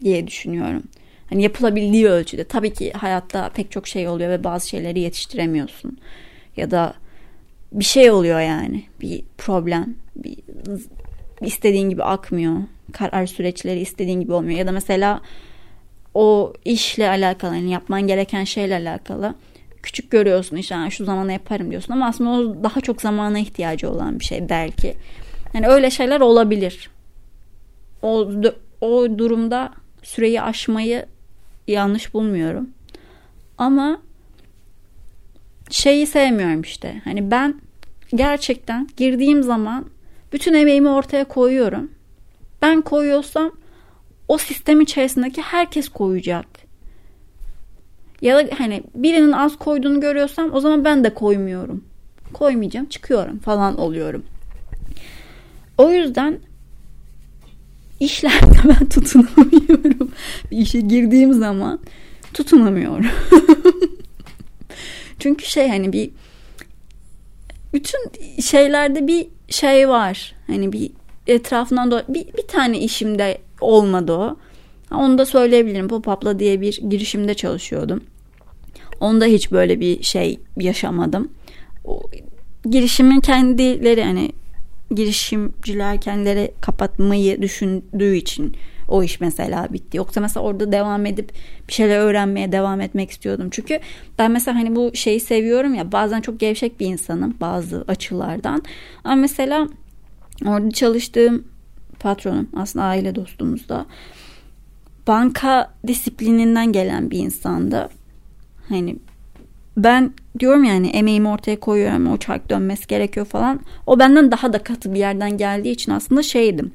diye 0.02 0.28
düşünüyorum. 0.28 0.84
Hani 1.30 1.44
yapılabildiği 1.44 2.08
ölçüde. 2.08 2.44
Tabii 2.44 2.74
ki 2.74 2.92
hayatta 2.92 3.50
pek 3.50 3.72
çok 3.72 3.88
şey 3.88 4.08
oluyor 4.08 4.30
ve 4.30 4.44
bazı 4.44 4.70
şeyleri 4.70 5.00
yetiştiremiyorsun. 5.00 5.98
Ya 6.58 6.72
da 6.72 6.94
bir 7.72 7.84
şey 7.84 8.12
oluyor 8.12 8.40
yani. 8.40 8.84
Bir 9.02 9.24
problem. 9.38 9.96
Bir, 10.16 10.38
istediğin 11.42 11.90
gibi 11.90 12.04
akmıyor. 12.04 12.56
Karar 12.94 13.26
süreçleri 13.26 13.80
istediğin 13.80 14.20
gibi 14.20 14.34
olmuyor. 14.34 14.60
Ya 14.60 14.68
da 14.68 14.72
mesela 14.72 15.22
o 16.14 16.54
işle 16.66 17.10
alakalı 17.10 17.56
yani 17.56 17.72
yapman 17.72 18.08
gereken 18.08 18.44
şeyle 18.44 18.76
alakalı 18.76 19.36
küçük 19.86 20.12
görüyorsun 20.12 20.58
işte 20.58 20.76
yani 20.76 20.92
şu 20.92 21.06
zamana 21.06 21.32
yaparım 21.32 21.72
diyorsun 21.72 21.94
ama 21.94 22.08
aslında 22.08 22.30
o 22.30 22.64
daha 22.64 22.82
çok 22.82 23.02
zamana 23.02 23.40
ihtiyacı 23.40 23.90
olan 23.90 24.20
bir 24.20 24.26
şey 24.26 24.50
belki. 24.50 24.96
Yani 25.54 25.68
öyle 25.68 25.90
şeyler 25.92 26.22
olabilir. 26.22 26.90
O, 28.02 28.32
o 28.82 29.18
durumda 29.18 29.74
süreyi 30.04 30.42
aşmayı 30.42 31.06
yanlış 31.68 32.14
bulmuyorum. 32.14 32.70
Ama 33.58 34.02
şeyi 35.70 36.08
sevmiyorum 36.08 36.62
işte. 36.62 37.02
Hani 37.04 37.32
ben 37.32 37.56
gerçekten 38.16 38.90
girdiğim 38.98 39.44
zaman 39.44 39.86
bütün 40.34 40.54
emeğimi 40.54 40.90
ortaya 40.90 41.26
koyuyorum. 41.26 41.92
ben 42.62 42.82
koyuyorsam 42.82 43.52
o 44.28 44.38
sistem 44.38 44.82
içerisindeki 44.82 45.42
herkes 45.42 45.90
koyacak. 45.90 46.46
Ya 48.22 48.38
da 48.38 48.50
hani 48.58 48.84
birinin 48.96 49.32
az 49.32 49.58
koyduğunu 49.58 50.02
görüyorsam 50.02 50.54
o 50.54 50.60
zaman 50.60 50.86
ben 50.86 51.04
de 51.04 51.14
koymuyorum. 51.14 51.84
Koymayacağım 52.34 52.86
çıkıyorum 52.86 53.40
falan 53.40 53.78
oluyorum. 53.78 54.24
O 55.78 55.92
yüzden 55.92 56.40
işlerde 58.00 58.58
ben 58.64 58.90
tutunamıyorum. 58.90 60.12
Bir 60.52 60.58
işe 60.58 60.80
girdiğim 60.82 61.34
zaman 61.34 61.80
tutunamıyorum. 62.34 63.06
Çünkü 65.26 65.46
şey 65.46 65.70
hani 65.70 65.94
bir 65.94 66.10
bütün 67.74 68.00
şeylerde 68.42 69.08
bir 69.08 69.28
şey 69.50 69.90
var. 69.90 70.36
Hani 70.48 70.74
bir 70.74 70.92
etrafından 71.28 71.92
da 71.92 72.06
bir, 72.08 72.26
bir 72.38 72.48
tane 72.48 72.80
işimde 72.80 73.38
olmadı 73.62 74.14
o. 74.14 74.38
Onu 74.92 75.18
da 75.18 75.26
söyleyebilirim. 75.26 75.88
Pop-up'la 75.88 76.40
diye 76.40 76.62
bir 76.62 76.78
girişimde 76.90 77.34
çalışıyordum. 77.34 78.04
Onda 79.00 79.26
hiç 79.26 79.52
böyle 79.52 79.80
bir 79.80 80.04
şey 80.04 80.40
yaşamadım. 80.58 81.32
O, 81.86 82.02
girişimin 82.70 83.20
kendileri 83.20 84.04
hani 84.04 84.32
girişimciler 84.92 86.02
kendileri 86.02 86.52
kapatmayı 86.62 87.42
düşündüğü 87.42 88.16
için 88.16 88.56
o 88.88 89.04
iş 89.04 89.22
mesela 89.22 89.68
bitti. 89.74 89.98
Yoksa 89.98 90.22
mesela 90.22 90.44
orada 90.44 90.72
devam 90.72 91.06
edip 91.06 91.32
bir 91.68 91.74
şeyler 91.74 92.00
öğrenmeye 92.00 92.52
devam 92.52 92.82
etmek 92.82 93.12
istiyordum. 93.12 93.48
Çünkü 93.52 93.80
ben 94.20 94.32
mesela 94.32 94.58
hani 94.58 94.76
bu 94.76 94.92
şeyi 94.94 95.20
seviyorum 95.20 95.74
ya 95.74 95.92
bazen 95.92 96.22
çok 96.22 96.40
gevşek 96.40 96.80
bir 96.80 96.86
insanım 96.86 97.36
bazı 97.42 97.86
açılardan. 97.88 98.64
Ama 99.04 99.16
mesela 99.16 99.68
orada 100.46 100.72
çalıştığım 100.72 101.44
patronum 102.00 102.50
aslında 102.56 102.86
aile 102.86 103.16
dostumuz 103.16 103.70
da 103.70 103.86
banka 105.08 105.74
disiplininden 105.88 106.72
gelen 106.72 107.12
bir 107.12 107.20
insandı. 107.20 107.90
Hani 108.70 108.96
ben 109.78 110.14
diyorum 110.40 110.64
yani 110.64 110.88
emeğimi 110.88 111.28
ortaya 111.28 111.60
koyuyorum 111.60 112.08
o 112.08 112.18
çark 112.18 112.50
dönmesi 112.50 112.88
gerekiyor 112.88 113.26
falan. 113.26 113.60
O 113.88 114.00
benden 114.00 114.32
daha 114.32 114.54
da 114.54 114.64
katı 114.64 114.94
bir 114.94 115.00
yerden 115.00 115.38
geldiği 115.38 115.72
için 115.72 115.92
aslında 115.92 116.24
şeydim. 116.24 116.72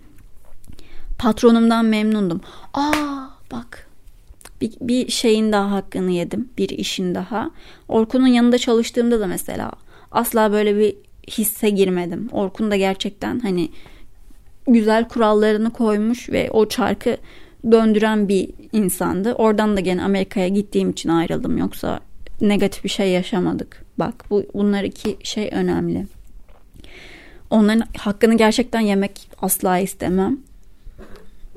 Patronumdan 1.21 1.85
memnundum. 1.85 2.41
Aa 2.75 3.27
bak 3.53 3.87
bir, 4.61 4.73
bir 4.81 5.09
şeyin 5.09 5.53
daha 5.53 5.71
hakkını 5.71 6.11
yedim. 6.11 6.49
Bir 6.59 6.69
işin 6.69 7.15
daha. 7.15 7.51
Orkun'un 7.89 8.27
yanında 8.27 8.59
çalıştığımda 8.59 9.21
da 9.21 9.27
mesela 9.27 9.73
asla 10.13 10.53
böyle 10.53 10.79
bir 10.79 10.95
hisse 11.31 11.71
girmedim. 11.71 12.29
Orkun 12.33 12.71
da 12.71 12.77
gerçekten 12.77 13.39
hani 13.41 13.69
güzel 14.67 15.09
kurallarını 15.09 15.71
koymuş 15.71 16.31
ve 16.31 16.51
o 16.51 16.69
çarkı 16.69 17.17
döndüren 17.71 18.29
bir 18.29 18.51
insandı. 18.73 19.33
Oradan 19.33 19.77
da 19.77 19.81
gene 19.81 20.03
Amerika'ya 20.03 20.49
gittiğim 20.49 20.91
için 20.91 21.09
ayrıldım. 21.09 21.59
Yoksa 21.59 22.01
negatif 22.41 22.85
bir 22.85 22.89
şey 22.89 23.11
yaşamadık. 23.11 23.85
Bak 23.99 24.25
bu 24.31 24.45
bunlar 24.55 24.85
iki 24.85 25.17
şey 25.23 25.49
önemli. 25.53 26.07
Onların 27.51 27.85
hakkını 27.99 28.37
gerçekten 28.37 28.81
yemek 28.81 29.31
asla 29.43 29.79
istemem. 29.79 30.50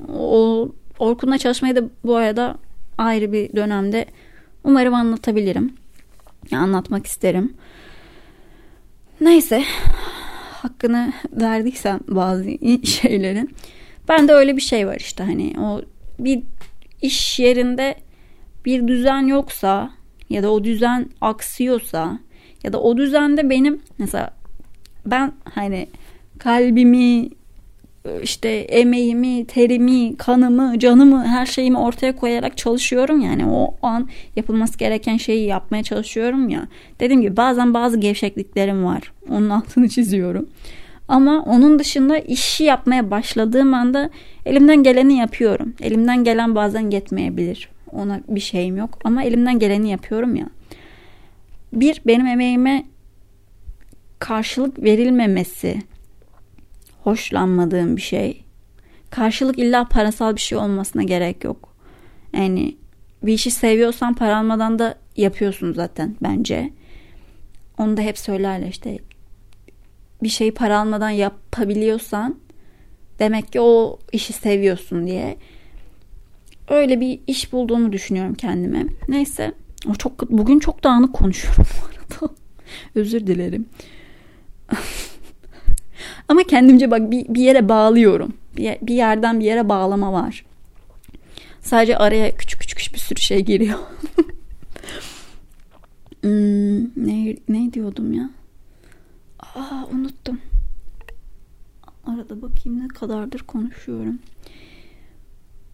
O 0.10 0.70
Orkun'la 1.00 1.38
çalışmayı 1.38 1.76
da 1.76 1.84
bu 2.04 2.16
arada 2.16 2.58
ayrı 2.98 3.32
bir 3.32 3.56
dönemde 3.56 4.06
umarım 4.64 4.94
anlatabilirim. 4.94 5.74
Anlatmak 6.52 7.06
isterim. 7.08 7.54
Neyse 9.22 9.64
hakkını 10.52 11.14
verdiysem 11.32 12.00
bazı 12.08 12.44
şeylerin. 12.84 13.56
Ben 14.10 14.28
de 14.28 14.34
öyle 14.34 14.56
bir 14.56 14.62
şey 14.62 14.88
var 14.88 14.96
işte 14.96 15.24
hani 15.24 15.56
o 15.60 15.82
bir 16.20 16.44
iş 17.02 17.40
yerinde 17.40 17.96
bir 18.66 18.88
düzen 18.88 19.28
yoksa 19.28 19.92
ya 20.30 20.44
da 20.44 20.52
o 20.52 20.64
düzen 20.64 21.10
aksıyorsa 21.22 22.20
ya 22.64 22.74
da 22.74 22.82
o 22.82 22.98
düzende 22.98 23.50
benim 23.50 23.82
mesela 23.98 24.34
ben 25.06 25.32
hani 25.54 25.88
kalbimi 26.40 27.30
işte 28.24 28.50
emeğimi, 28.50 29.46
terimi, 29.46 30.18
kanımı, 30.18 30.80
canımı, 30.80 31.26
her 31.26 31.46
şeyimi 31.46 31.78
ortaya 31.78 32.16
koyarak 32.16 32.58
çalışıyorum 32.58 33.22
yani 33.22 33.46
o 33.46 33.76
an 33.82 34.10
yapılması 34.36 34.78
gereken 34.78 35.18
şeyi 35.18 35.48
yapmaya 35.48 35.84
çalışıyorum 35.84 36.50
ya. 36.50 36.68
Dediğim 37.00 37.22
gibi 37.22 37.38
bazen 37.38 37.74
bazı 37.74 37.98
gevşekliklerim 37.98 38.86
var. 38.86 39.12
Onun 39.30 39.50
altını 39.50 39.90
çiziyorum. 39.90 40.50
Ama 41.08 41.44
onun 41.44 41.80
dışında 41.80 42.18
işi 42.18 42.64
yapmaya 42.64 43.12
başladığım 43.12 43.74
anda 43.74 44.10
elimden 44.46 44.84
geleni 44.84 45.18
yapıyorum. 45.18 45.74
Elimden 45.82 46.24
gelen 46.24 46.56
bazen 46.56 46.90
yetmeyebilir. 46.90 47.70
Ona 47.92 48.20
bir 48.28 48.40
şeyim 48.40 48.78
yok 48.78 49.00
ama 49.04 49.24
elimden 49.24 49.60
geleni 49.60 49.90
yapıyorum 49.90 50.36
ya. 50.36 50.50
Bir 51.74 52.02
benim 52.06 52.28
emeğime 52.28 52.86
karşılık 54.20 54.84
verilmemesi 54.84 55.82
hoşlanmadığım 57.04 57.98
bir 57.98 58.02
şey. 58.02 58.44
Karşılık 59.10 59.60
illa 59.60 59.88
parasal 59.88 60.36
bir 60.36 60.42
şey 60.42 60.58
olmasına 60.58 61.04
gerek 61.04 61.44
yok. 61.44 61.74
Yani 62.34 62.78
bir 63.24 63.34
işi 63.34 63.52
seviyorsan 63.52 64.14
para 64.14 64.38
almadan 64.38 64.80
da 64.80 64.96
yapıyorsun 65.18 65.74
zaten 65.74 66.16
bence. 66.24 66.70
Onu 67.78 67.98
da 67.98 68.02
hep 68.02 68.18
söylerler 68.18 68.68
işte 68.68 69.00
bir 70.24 70.30
şeyi 70.30 70.54
para 70.54 70.80
almadan 70.80 71.10
yapabiliyorsan 71.10 72.36
demek 73.20 73.52
ki 73.52 73.62
o 73.62 74.00
işi 74.12 74.34
seviyorsun 74.34 75.08
diye. 75.08 75.38
Öyle 76.70 77.00
bir 77.00 77.20
iş 77.28 77.54
bulduğumu 77.54 77.92
düşünüyorum 77.92 78.34
kendime. 78.34 78.86
Neyse. 79.08 79.54
O 79.90 79.96
çok 79.96 80.32
bugün 80.32 80.60
çok 80.60 80.84
dağınık 80.84 81.14
konuşuyorum 81.14 81.66
bu 81.82 81.86
arada. 81.86 82.34
Özür 82.96 83.28
dilerim. 83.28 83.66
Ama 86.34 86.44
kendimce 86.44 86.92
bak 86.92 87.12
bir, 87.12 87.26
bir 87.30 87.42
yere 87.42 87.70
bağlıyorum. 87.70 88.34
Bir, 88.58 88.78
bir 88.82 88.96
yerden 88.96 89.40
bir 89.40 89.46
yere 89.46 89.70
bağlama 89.70 90.14
var. 90.14 90.46
Sadece 91.62 91.98
araya 91.98 92.38
küçük 92.38 92.60
küçük 92.60 92.94
bir 92.94 93.00
sürü 93.00 93.20
şey 93.22 93.40
giriyor. 93.40 93.80
hmm, 96.22 97.08
ne, 97.08 97.36
ne 97.50 97.74
diyordum 97.74 98.14
ya? 98.14 98.30
Aa 99.40 99.86
unuttum. 99.92 100.42
Arada 102.06 102.42
bakayım 102.42 102.84
ne 102.84 102.88
kadardır 102.88 103.40
konuşuyorum. 103.40 104.20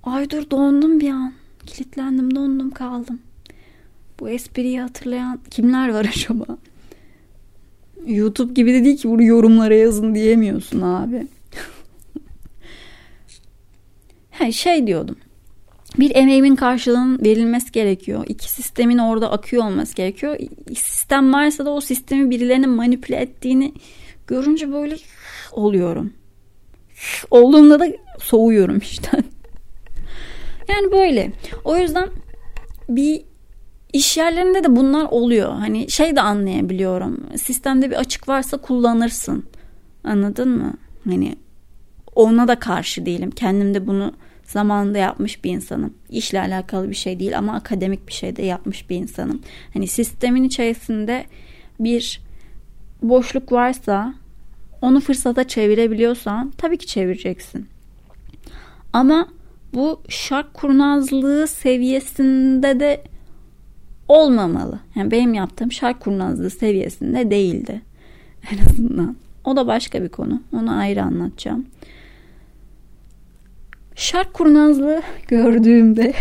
Ay 0.03 0.29
dur 0.29 0.49
dondum 0.51 0.99
bir 0.99 1.09
an. 1.09 1.33
Kilitlendim 1.65 2.35
dondum 2.35 2.71
kaldım. 2.71 3.19
Bu 4.19 4.29
espriyi 4.29 4.81
hatırlayan 4.81 5.39
kimler 5.51 5.93
var 5.93 6.05
acaba? 6.05 6.45
YouTube 8.07 8.53
gibi 8.53 8.73
de 8.73 8.83
değil 8.83 8.97
ki 8.97 9.09
bunu 9.09 9.23
yorumlara 9.23 9.75
yazın 9.75 10.15
diyemiyorsun 10.15 10.81
abi. 10.81 11.27
He, 14.29 14.51
şey 14.51 14.87
diyordum. 14.87 15.15
Bir 15.99 16.15
emeğimin 16.15 16.55
karşılığının 16.55 17.23
verilmesi 17.23 17.71
gerekiyor. 17.71 18.25
İki 18.27 18.51
sistemin 18.51 18.97
orada 18.97 19.31
akıyor 19.31 19.63
olması 19.63 19.95
gerekiyor. 19.95 20.37
Sistem 20.75 21.33
varsa 21.33 21.65
da 21.65 21.69
o 21.69 21.81
sistemi 21.81 22.29
birilerinin 22.29 22.69
manipüle 22.69 23.15
ettiğini 23.15 23.73
görünce 24.27 24.73
böyle 24.73 24.97
oluyorum. 25.51 26.13
Olduğunda 27.31 27.79
da 27.79 27.87
soğuyorum 28.19 28.77
işten. 28.77 29.23
Yani 30.69 30.91
böyle. 30.91 31.31
O 31.63 31.77
yüzden 31.77 32.09
bir 32.89 33.21
iş 33.93 34.17
yerlerinde 34.17 34.63
de 34.63 34.75
bunlar 34.75 35.05
oluyor. 35.05 35.51
Hani 35.51 35.89
şey 35.89 36.15
de 36.15 36.21
anlayabiliyorum. 36.21 37.23
Sistemde 37.37 37.91
bir 37.91 37.95
açık 37.95 38.27
varsa 38.27 38.57
kullanırsın. 38.57 39.45
Anladın 40.03 40.49
mı? 40.49 40.73
Hani 41.09 41.35
ona 42.15 42.47
da 42.47 42.59
karşı 42.59 43.05
değilim. 43.05 43.31
Kendim 43.31 43.73
de 43.73 43.87
bunu 43.87 44.13
zamanında 44.43 44.97
yapmış 44.97 45.43
bir 45.43 45.51
insanım. 45.51 45.93
İşle 46.09 46.39
alakalı 46.39 46.89
bir 46.89 46.95
şey 46.95 47.19
değil 47.19 47.37
ama 47.37 47.53
akademik 47.53 48.07
bir 48.07 48.13
şey 48.13 48.35
de 48.35 48.41
yapmış 48.41 48.89
bir 48.89 48.95
insanım. 48.95 49.41
Hani 49.73 49.87
sistemin 49.87 50.43
içerisinde 50.43 51.25
bir 51.79 52.21
boşluk 53.01 53.51
varsa 53.51 54.13
onu 54.81 54.99
fırsata 54.99 55.47
çevirebiliyorsan 55.47 56.53
tabii 56.57 56.77
ki 56.77 56.87
çevireceksin. 56.87 57.67
Ama 58.93 59.27
bu 59.73 60.01
şark 60.09 60.53
kurnazlığı 60.53 61.47
seviyesinde 61.47 62.79
de 62.79 63.03
olmamalı. 64.09 64.79
Yani 64.95 65.11
benim 65.11 65.33
yaptığım 65.33 65.71
şark 65.71 65.99
kurnazlığı 65.99 66.49
seviyesinde 66.49 67.31
değildi. 67.31 67.81
En 68.51 68.57
azından. 68.65 69.15
O 69.43 69.55
da 69.55 69.67
başka 69.67 70.03
bir 70.03 70.09
konu. 70.09 70.41
Onu 70.53 70.77
ayrı 70.77 71.03
anlatacağım. 71.03 71.65
Şark 73.95 74.33
kurnazlığı 74.33 75.01
gördüğümde 75.27 76.13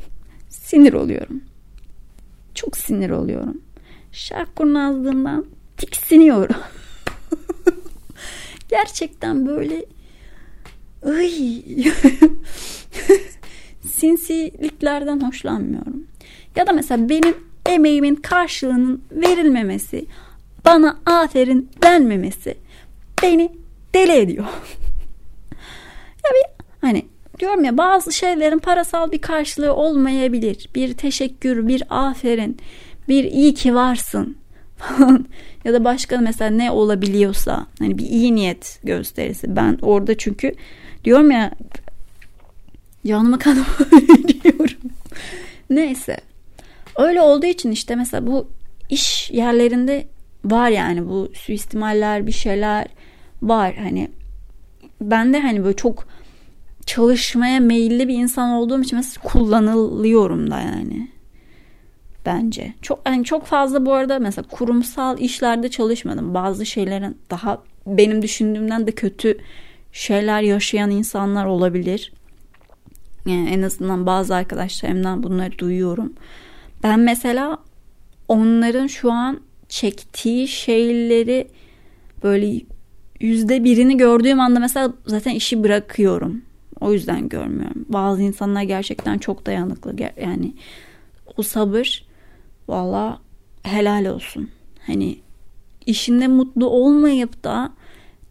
sinir 0.48 0.92
oluyorum. 0.92 1.40
Çok 2.54 2.76
sinir 2.76 3.10
oluyorum. 3.10 3.60
Şark 4.12 4.56
kurnazlığından 4.56 5.46
tiksiniyorum. 5.76 6.56
Gerçekten 8.68 9.46
böyle 9.46 9.86
Ay. 11.06 11.62
Sinsiliklerden 13.92 15.20
hoşlanmıyorum. 15.20 16.06
Ya 16.56 16.66
da 16.66 16.72
mesela 16.72 17.08
benim 17.08 17.34
emeğimin 17.66 18.14
karşılığının 18.14 19.02
verilmemesi, 19.12 20.06
bana 20.64 20.98
aferin 21.06 21.70
denmemesi 21.82 22.56
beni 23.22 23.52
deli 23.94 24.12
ediyor. 24.12 24.44
ya 26.24 26.30
bir 26.30 26.64
hani 26.80 27.06
diyorum 27.38 27.64
ya 27.64 27.78
bazı 27.78 28.12
şeylerin 28.12 28.58
parasal 28.58 29.12
bir 29.12 29.18
karşılığı 29.18 29.74
olmayabilir. 29.74 30.68
Bir 30.74 30.94
teşekkür, 30.94 31.68
bir 31.68 31.82
aferin, 31.90 32.58
bir 33.08 33.24
iyi 33.24 33.54
ki 33.54 33.74
varsın 33.74 34.36
falan 34.76 35.26
ya 35.64 35.72
da 35.72 35.84
başka 35.84 36.18
mesela 36.18 36.50
ne 36.50 36.70
olabiliyorsa 36.70 37.66
hani 37.78 37.98
bir 37.98 38.04
iyi 38.06 38.34
niyet 38.34 38.80
gösterisi. 38.84 39.56
Ben 39.56 39.78
orada 39.82 40.18
çünkü 40.18 40.52
diyorum 41.04 41.30
ya 41.30 41.50
canımı 43.06 43.38
kanımı 43.38 43.66
diyorum. 44.28 44.90
Neyse. 45.70 46.16
Öyle 46.98 47.20
olduğu 47.20 47.46
için 47.46 47.70
işte 47.70 47.96
mesela 47.96 48.26
bu 48.26 48.48
iş 48.90 49.30
yerlerinde 49.30 50.06
var 50.44 50.68
yani 50.68 51.08
bu 51.08 51.28
suistimaller 51.34 52.26
bir 52.26 52.32
şeyler 52.32 52.86
var 53.42 53.74
hani 53.74 54.10
ben 55.00 55.32
de 55.32 55.40
hani 55.40 55.64
böyle 55.64 55.76
çok 55.76 56.06
çalışmaya 56.86 57.60
meyilli 57.60 58.08
bir 58.08 58.14
insan 58.14 58.50
olduğum 58.50 58.82
için 58.82 58.98
mesela 58.98 59.22
kullanılıyorum 59.22 60.50
da 60.50 60.60
yani 60.60 61.08
bence. 62.26 62.72
Çok 62.82 63.00
yani 63.06 63.24
çok 63.24 63.46
fazla 63.46 63.86
bu 63.86 63.92
arada 63.92 64.18
mesela 64.18 64.48
kurumsal 64.48 65.18
işlerde 65.18 65.68
çalışmadım. 65.68 66.34
Bazı 66.34 66.66
şeylerin 66.66 67.18
daha 67.30 67.62
benim 67.86 68.22
düşündüğümden 68.22 68.86
de 68.86 68.92
kötü 68.92 69.38
şeyler 69.92 70.42
yaşayan 70.42 70.90
insanlar 70.90 71.46
olabilir. 71.46 72.12
Yani 73.26 73.50
en 73.50 73.62
azından 73.62 74.06
bazı 74.06 74.34
arkadaşlarımdan 74.34 75.22
bunları 75.22 75.58
duyuyorum. 75.58 76.12
Ben 76.86 77.00
mesela 77.00 77.58
onların 78.28 78.86
şu 78.86 79.12
an 79.12 79.40
çektiği 79.68 80.48
şeyleri 80.48 81.48
böyle 82.22 82.60
yüzde 83.20 83.64
birini 83.64 83.96
gördüğüm 83.96 84.40
anda 84.40 84.60
mesela 84.60 84.92
zaten 85.06 85.30
işi 85.30 85.64
bırakıyorum. 85.64 86.42
O 86.80 86.92
yüzden 86.92 87.28
görmüyorum. 87.28 87.84
Bazı 87.88 88.22
insanlar 88.22 88.62
gerçekten 88.62 89.18
çok 89.18 89.46
dayanıklı. 89.46 89.94
Yani 90.22 90.54
o 91.36 91.42
sabır 91.42 92.04
valla 92.68 93.20
helal 93.62 94.04
olsun. 94.04 94.50
Hani 94.86 95.18
işinde 95.86 96.28
mutlu 96.28 96.66
olmayıp 96.66 97.44
da 97.44 97.72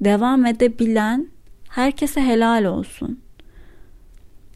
devam 0.02 0.46
edebilen 0.46 1.28
herkese 1.70 2.22
helal 2.22 2.66
olsun. 2.66 3.20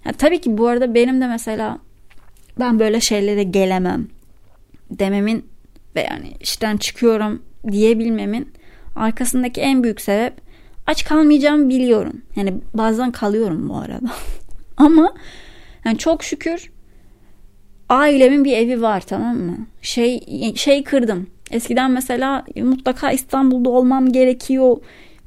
Ya 0.05 0.13
tabii 0.13 0.41
ki 0.41 0.57
bu 0.57 0.67
arada 0.67 0.93
benim 0.93 1.21
de 1.21 1.27
mesela 1.27 1.79
ben 2.59 2.79
böyle 2.79 3.01
şeylere 3.01 3.43
gelemem 3.43 4.07
dememin 4.91 5.45
ve 5.95 6.01
yani 6.01 6.33
işten 6.39 6.77
çıkıyorum 6.77 7.41
diyebilmemin 7.71 8.51
arkasındaki 8.95 9.61
en 9.61 9.83
büyük 9.83 10.01
sebep 10.01 10.33
aç 10.87 11.05
kalmayacağımı 11.05 11.69
biliyorum. 11.69 12.21
Yani 12.35 12.53
bazen 12.73 13.11
kalıyorum 13.11 13.69
bu 13.69 13.77
arada. 13.77 14.11
Ama 14.77 15.13
yani 15.85 15.97
çok 15.97 16.23
şükür 16.23 16.71
ailemin 17.89 18.45
bir 18.45 18.57
evi 18.57 18.81
var 18.81 19.01
tamam 19.01 19.37
mı? 19.37 19.57
Şey 19.81 20.21
şey 20.55 20.83
kırdım. 20.83 21.27
Eskiden 21.51 21.91
mesela 21.91 22.45
mutlaka 22.55 23.11
İstanbul'da 23.11 23.69
olmam 23.69 24.11
gerekiyor 24.11 24.77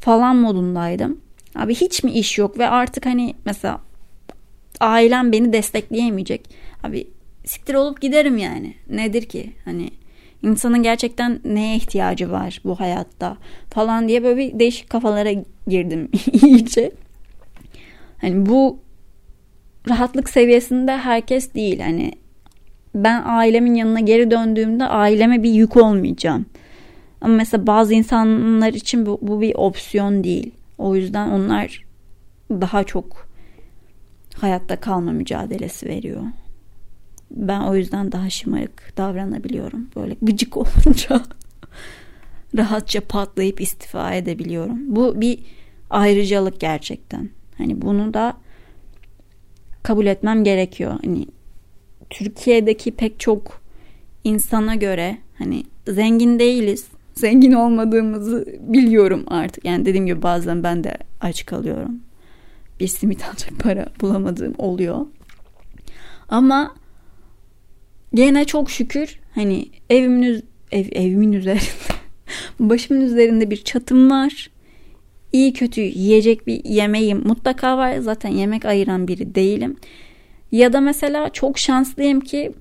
falan 0.00 0.36
modundaydım. 0.36 1.20
Abi 1.56 1.74
hiç 1.74 2.04
mi 2.04 2.12
iş 2.12 2.38
yok 2.38 2.58
ve 2.58 2.68
artık 2.68 3.06
hani 3.06 3.34
mesela 3.44 3.80
ailem 4.80 5.32
beni 5.32 5.52
destekleyemeyecek. 5.52 6.50
Abi 6.84 7.08
siktir 7.44 7.74
olup 7.74 8.00
giderim 8.00 8.38
yani. 8.38 8.74
Nedir 8.90 9.22
ki? 9.22 9.52
Hani 9.64 9.90
insanın 10.42 10.82
gerçekten 10.82 11.40
neye 11.44 11.76
ihtiyacı 11.76 12.30
var 12.30 12.60
bu 12.64 12.80
hayatta 12.80 13.36
falan 13.70 14.08
diye 14.08 14.24
böyle 14.24 14.36
bir 14.36 14.58
değişik 14.58 14.90
kafalara 14.90 15.32
girdim 15.66 16.08
iyice. 16.42 16.92
Hani 18.20 18.46
bu 18.46 18.78
rahatlık 19.88 20.30
seviyesinde 20.30 20.96
herkes 20.96 21.54
değil. 21.54 21.80
Hani 21.80 22.12
ben 22.94 23.22
ailemin 23.24 23.74
yanına 23.74 24.00
geri 24.00 24.30
döndüğümde 24.30 24.84
aileme 24.84 25.42
bir 25.42 25.50
yük 25.50 25.76
olmayacağım. 25.76 26.46
Ama 27.20 27.34
mesela 27.34 27.66
bazı 27.66 27.94
insanlar 27.94 28.72
için 28.72 29.06
bu, 29.06 29.18
bu 29.22 29.40
bir 29.40 29.54
opsiyon 29.54 30.24
değil. 30.24 30.50
O 30.78 30.96
yüzden 30.96 31.30
onlar 31.30 31.84
daha 32.50 32.84
çok 32.84 33.28
hayatta 34.36 34.76
kalma 34.76 35.12
mücadelesi 35.12 35.88
veriyor. 35.88 36.22
Ben 37.36 37.60
o 37.60 37.74
yüzden 37.74 38.12
daha 38.12 38.30
şımarık 38.30 38.92
davranabiliyorum. 38.96 39.88
Böyle 39.96 40.16
gıcık 40.22 40.56
olunca 40.56 41.22
rahatça 42.56 43.00
patlayıp 43.00 43.60
istifa 43.60 44.14
edebiliyorum. 44.14 44.96
Bu 44.96 45.20
bir 45.20 45.38
ayrıcalık 45.90 46.60
gerçekten. 46.60 47.30
Hani 47.58 47.82
bunu 47.82 48.14
da 48.14 48.36
kabul 49.82 50.06
etmem 50.06 50.44
gerekiyor. 50.44 50.98
Hani 51.04 51.26
Türkiye'deki 52.10 52.90
pek 52.90 53.20
çok 53.20 53.62
insana 54.24 54.74
göre 54.74 55.18
hani 55.38 55.64
zengin 55.88 56.38
değiliz. 56.38 56.86
Zengin 57.14 57.52
olmadığımızı 57.52 58.46
biliyorum 58.60 59.24
artık. 59.26 59.64
Yani 59.64 59.86
dediğim 59.86 60.06
gibi 60.06 60.22
bazen 60.22 60.62
ben 60.62 60.84
de 60.84 60.98
aç 61.20 61.46
kalıyorum. 61.46 62.00
Bir 62.80 62.86
simit 62.86 63.24
alacak 63.24 63.58
para 63.58 63.86
bulamadığım 64.00 64.54
oluyor. 64.58 65.06
Ama 66.28 66.74
gene 68.14 68.44
çok 68.44 68.70
şükür 68.70 69.20
hani 69.34 69.66
evimin 69.90 70.44
ev, 70.72 70.84
evimin 70.92 71.32
üzerinde 71.32 71.62
başımın 72.60 73.00
üzerinde 73.00 73.50
bir 73.50 73.64
çatım 73.64 74.10
var. 74.10 74.50
İyi 75.32 75.52
kötü 75.52 75.80
yiyecek 75.80 76.46
bir 76.46 76.64
yemeğim 76.64 77.22
mutlaka 77.28 77.76
var. 77.76 77.96
Zaten 77.96 78.30
yemek 78.30 78.64
ayıran 78.64 79.08
biri 79.08 79.34
değilim. 79.34 79.76
Ya 80.52 80.72
da 80.72 80.80
mesela 80.80 81.28
çok 81.28 81.58
şanslıyım 81.58 82.20
ki 82.20 82.52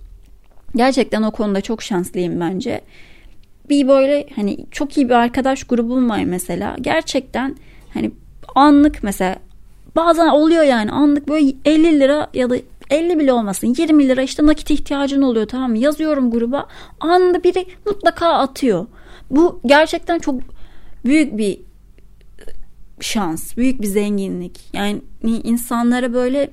gerçekten 0.76 1.24
o 1.24 1.32
konuda 1.32 1.62
çok 1.62 1.84
şanslıyım 1.84 2.40
bence. 2.40 2.82
Bir 3.70 3.88
böyle 3.88 4.28
hani 4.36 4.58
çok 4.72 4.98
iyi 4.98 5.10
bir 5.10 5.14
arkadaş 5.14 5.64
grubum 5.64 6.10
var 6.10 6.24
mesela. 6.24 6.76
Gerçekten 6.82 7.56
hani 7.94 8.12
anlık 8.56 9.04
mesela 9.04 9.36
bazen 9.96 10.28
oluyor 10.28 10.64
yani 10.64 10.92
anlık 10.92 11.28
böyle 11.28 11.54
50 11.66 12.00
lira 12.00 12.30
ya 12.34 12.50
da 12.50 12.56
50 12.92 13.20
bile 13.20 13.34
olmasın 13.34 13.76
20 13.78 14.08
lira 14.08 14.22
işte 14.22 14.46
nakit 14.46 14.70
ihtiyacın 14.72 15.22
oluyor 15.22 15.48
tamam 15.48 15.72
mı 15.72 15.78
yazıyorum 15.78 16.32
gruba 16.32 16.68
anında 17.00 17.44
biri 17.44 17.66
mutlaka 17.86 18.28
atıyor. 18.28 18.86
Bu 19.30 19.60
gerçekten 19.66 20.20
çok 20.20 20.42
büyük 21.06 21.38
bir 21.38 21.60
şans 23.00 23.58
büyük 23.58 23.82
bir 23.82 23.88
zenginlik 23.88 24.60
yani 24.74 25.02
insanlara 25.24 26.14
böyle 26.14 26.52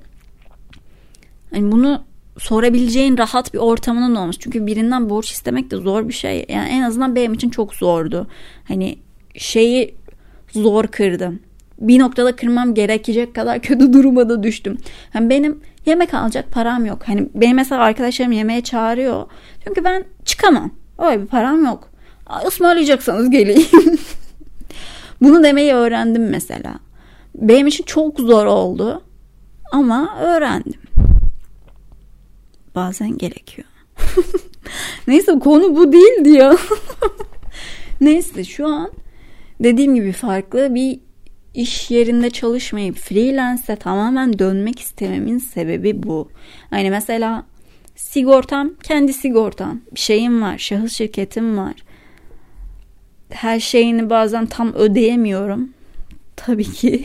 Hani 1.51 1.73
bunu 1.73 2.05
sorabileceğin 2.39 3.19
rahat 3.19 3.55
bir 3.55 3.59
ortamının 3.59 4.15
olmuş. 4.15 4.37
Çünkü 4.39 4.67
birinden 4.67 5.11
borç 5.11 5.31
istemek 5.33 5.71
de 5.71 5.77
zor 5.77 6.09
bir 6.09 6.13
şey. 6.13 6.47
Yani 6.49 6.69
en 6.69 6.83
azından 6.83 7.17
benim 7.17 7.35
için 7.35 7.51
çok 7.51 7.75
zordu. 7.75 8.27
Hani 8.69 8.99
şeyi 9.37 9.95
zor 10.53 10.87
kırdım. 10.87 11.41
Bir 11.79 11.99
noktada 11.99 12.37
kırmam 12.37 12.75
gerekecek 12.75 13.35
kadar 13.35 13.59
kötü 13.63 13.93
duruma 13.93 14.29
da 14.29 14.43
düştüm. 14.43 14.79
Yani 15.15 15.31
benim 15.31 15.61
yemek 15.87 16.15
alacak 16.15 16.53
param 16.53 16.87
yok. 16.87 17.03
Hani 17.07 17.29
benim 17.35 17.57
mesela 17.57 17.83
arkadaşlarım 17.83 18.33
yemeğe 18.33 18.61
çağırıyor. 18.61 19.27
Çünkü 19.65 19.85
ben 19.85 20.05
çıkamam. 20.25 20.71
Öyle 20.99 21.23
bir 21.23 21.27
param 21.27 21.65
yok. 21.65 21.91
Ismarlayacaksanız 22.47 23.31
geleyim. 23.31 23.69
Bunu 25.21 25.43
demeyi 25.43 25.75
öğrendim 25.75 26.29
mesela. 26.29 26.75
Benim 27.35 27.67
için 27.67 27.85
çok 27.85 28.21
zor 28.21 28.47
oldu. 28.47 29.03
Ama 29.73 30.19
öğrendim 30.21 30.81
bazen 32.79 33.19
gerekiyor. 33.19 33.69
Neyse 35.09 35.39
konu 35.39 35.77
bu 35.77 35.93
değildi 35.93 36.29
ya. 36.29 36.57
Neyse 38.01 38.45
şu 38.45 38.67
an 38.67 38.91
dediğim 39.61 39.95
gibi 39.95 40.13
farklı 40.13 40.75
bir 40.75 41.01
iş 41.55 41.91
yerinde 41.91 42.31
çalışmayıp 42.31 42.97
freelance'e 42.97 43.77
tamamen 43.77 44.39
dönmek 44.39 44.81
istememin 44.81 45.39
sebebi 45.39 46.03
bu. 46.03 46.31
Hani 46.71 46.91
mesela 46.91 47.45
sigortam 47.97 48.71
kendi 48.83 49.13
sigortam. 49.13 49.81
Bir 49.95 50.01
şeyim 50.01 50.43
var. 50.43 50.59
Şahıs 50.59 50.93
şirketim 50.93 51.59
var. 51.59 51.75
Her 53.31 53.61
şeyini 53.61 54.11
bazen 54.11 54.47
tam 54.47 54.75
ödeyemiyorum. 54.75 55.71
Tabii 56.37 56.65
ki 56.65 57.05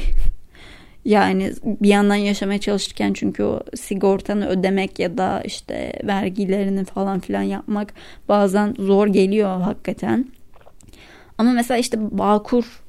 yani 1.06 1.54
bir 1.66 1.90
yandan 1.90 2.16
yaşamaya 2.16 2.60
çalışırken 2.60 3.14
çünkü 3.14 3.44
o 3.44 3.60
sigortanı 3.76 4.48
ödemek 4.48 5.00
ya 5.00 5.18
da 5.18 5.42
işte 5.46 6.02
vergilerini 6.04 6.86
falan 6.86 7.20
filan 7.20 7.42
yapmak 7.42 7.94
bazen 8.30 8.76
zor 8.80 9.08
geliyor 9.08 9.62
hakikaten. 9.62 10.26
Ama 11.38 11.52
mesela 11.52 11.78
işte 11.78 12.18
Bağkur 12.18 12.83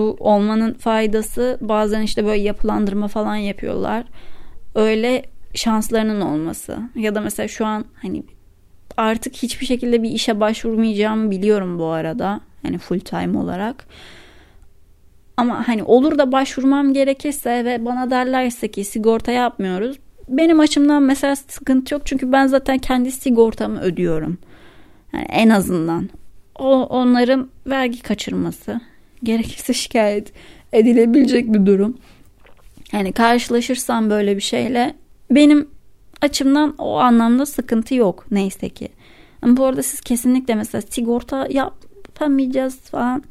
olmanın 0.00 0.74
faydası 0.74 1.58
bazen 1.60 2.02
işte 2.02 2.24
böyle 2.24 2.42
yapılandırma 2.42 3.08
falan 3.08 3.36
yapıyorlar. 3.36 4.04
Öyle 4.74 5.22
şanslarının 5.54 6.20
olması 6.20 6.78
ya 6.94 7.14
da 7.14 7.20
mesela 7.20 7.48
şu 7.48 7.66
an 7.66 7.84
hani 8.02 8.22
artık 8.96 9.34
hiçbir 9.36 9.66
şekilde 9.66 10.02
bir 10.02 10.10
işe 10.10 10.40
başvurmayacağımı 10.40 11.30
biliyorum 11.30 11.78
bu 11.78 11.86
arada. 11.86 12.40
Hani 12.62 12.78
full 12.78 13.00
time 13.00 13.38
olarak. 13.38 13.86
Ama 15.36 15.68
hani 15.68 15.82
olur 15.82 16.18
da 16.18 16.32
başvurmam 16.32 16.92
gerekirse 16.92 17.64
ve 17.64 17.84
bana 17.84 18.10
derlerse 18.10 18.68
ki 18.68 18.84
sigorta 18.84 19.32
yapmıyoruz. 19.32 19.96
Benim 20.28 20.60
açımdan 20.60 21.02
mesela 21.02 21.36
sıkıntı 21.36 21.94
yok 21.94 22.02
çünkü 22.04 22.32
ben 22.32 22.46
zaten 22.46 22.78
kendi 22.78 23.12
sigortamı 23.12 23.80
ödüyorum. 23.80 24.38
Yani 25.12 25.24
en 25.24 25.48
azından. 25.48 26.08
O 26.58 26.82
onların 26.82 27.48
vergi 27.66 28.02
kaçırması 28.02 28.80
gerekirse 29.22 29.72
şikayet 29.72 30.32
edilebilecek 30.72 31.52
bir 31.52 31.66
durum. 31.66 31.96
Yani 32.92 33.12
karşılaşırsam 33.12 34.10
böyle 34.10 34.36
bir 34.36 34.42
şeyle 34.42 34.94
benim 35.30 35.68
açımdan 36.20 36.74
o 36.78 36.96
anlamda 36.96 37.46
sıkıntı 37.46 37.94
yok 37.94 38.26
neyse 38.30 38.68
ki. 38.68 38.88
Ama 39.42 39.56
bu 39.56 39.64
arada 39.64 39.82
siz 39.82 40.00
kesinlikle 40.00 40.54
mesela 40.54 40.82
sigorta 40.82 41.48
yapamayacağız 41.50 42.78
falan 42.80 43.22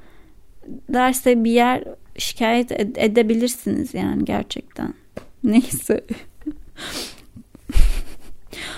derse 0.89 1.43
bir 1.43 1.51
yer 1.51 1.83
şikayet 2.17 2.71
ed- 2.71 2.99
edebilirsiniz 2.99 3.93
yani 3.93 4.25
gerçekten. 4.25 4.93
Neyse. 5.43 6.01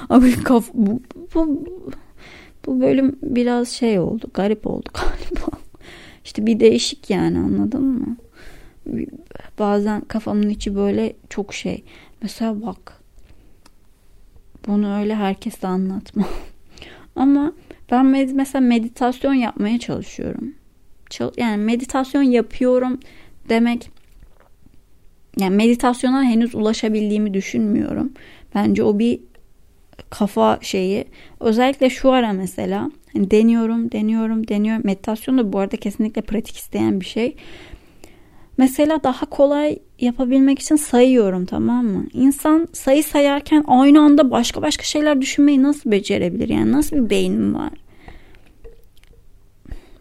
Abi 0.10 0.44
kaf 0.44 0.70
bu, 0.74 1.02
bu, 1.36 1.66
bu 2.66 2.82
bölüm 2.82 3.16
biraz 3.24 3.70
şey 3.70 4.00
oldu. 4.00 4.28
Garip 4.34 4.68
oldu 4.68 4.90
galiba. 4.94 5.63
İşte 6.26 6.46
bir 6.46 6.60
değişik 6.60 7.10
yani 7.10 7.38
anladın 7.38 7.84
mı? 7.84 8.18
Bazen 9.60 10.02
kafamın 10.02 10.50
içi 10.50 10.76
böyle 10.76 11.14
çok 11.30 11.54
şey. 11.54 11.84
Mesela 12.22 12.62
bak 12.62 13.02
bunu 14.68 15.00
öyle 15.00 15.16
herkese 15.16 15.68
anlatma. 15.68 16.28
Ama 17.16 17.54
ben 17.92 18.06
med- 18.06 18.34
mesela 18.34 18.62
meditasyon 18.62 19.34
yapmaya 19.34 19.80
çalışıyorum. 19.80 20.54
Yani 21.38 21.58
meditasyon 21.58 22.24
yapıyorum 22.24 23.00
demek 23.50 23.92
yani 25.38 25.56
meditasyona 25.56 26.24
henüz 26.24 26.56
ulaşabildiğimi 26.56 27.34
düşünmüyorum. 27.34 28.14
Bence 28.56 28.84
o 28.84 29.00
bir 29.00 29.20
kafa 30.10 30.60
şeyi. 30.62 31.06
Özellikle 31.40 31.90
şu 31.90 32.12
ara 32.12 32.34
mesela 32.34 32.92
hani 33.14 33.32
deniyorum, 33.32 33.92
deniyorum, 33.92 34.48
deniyorum. 34.48 34.82
Meditasyon 34.86 35.38
da 35.38 35.54
bu 35.54 35.60
arada 35.60 35.78
kesinlikle 35.78 36.22
pratik 36.22 36.58
isteyen 36.58 37.00
bir 37.00 37.06
şey. 37.06 37.36
Mesela 38.58 39.04
daha 39.04 39.26
kolay 39.26 39.80
yapabilmek 40.00 40.60
için 40.60 40.76
sayıyorum 40.76 41.46
tamam 41.46 41.86
mı? 41.86 42.06
İnsan 42.14 42.68
sayı 42.74 43.04
sayarken 43.04 43.64
aynı 43.68 44.02
anda 44.02 44.32
başka 44.32 44.62
başka 44.62 44.84
şeyler 44.84 45.22
düşünmeyi 45.22 45.64
nasıl 45.64 45.92
becerebilir? 45.92 46.50
Yani 46.50 46.72
nasıl 46.72 46.96
bir 46.96 47.10
beynim 47.10 47.56
var? 47.56 47.72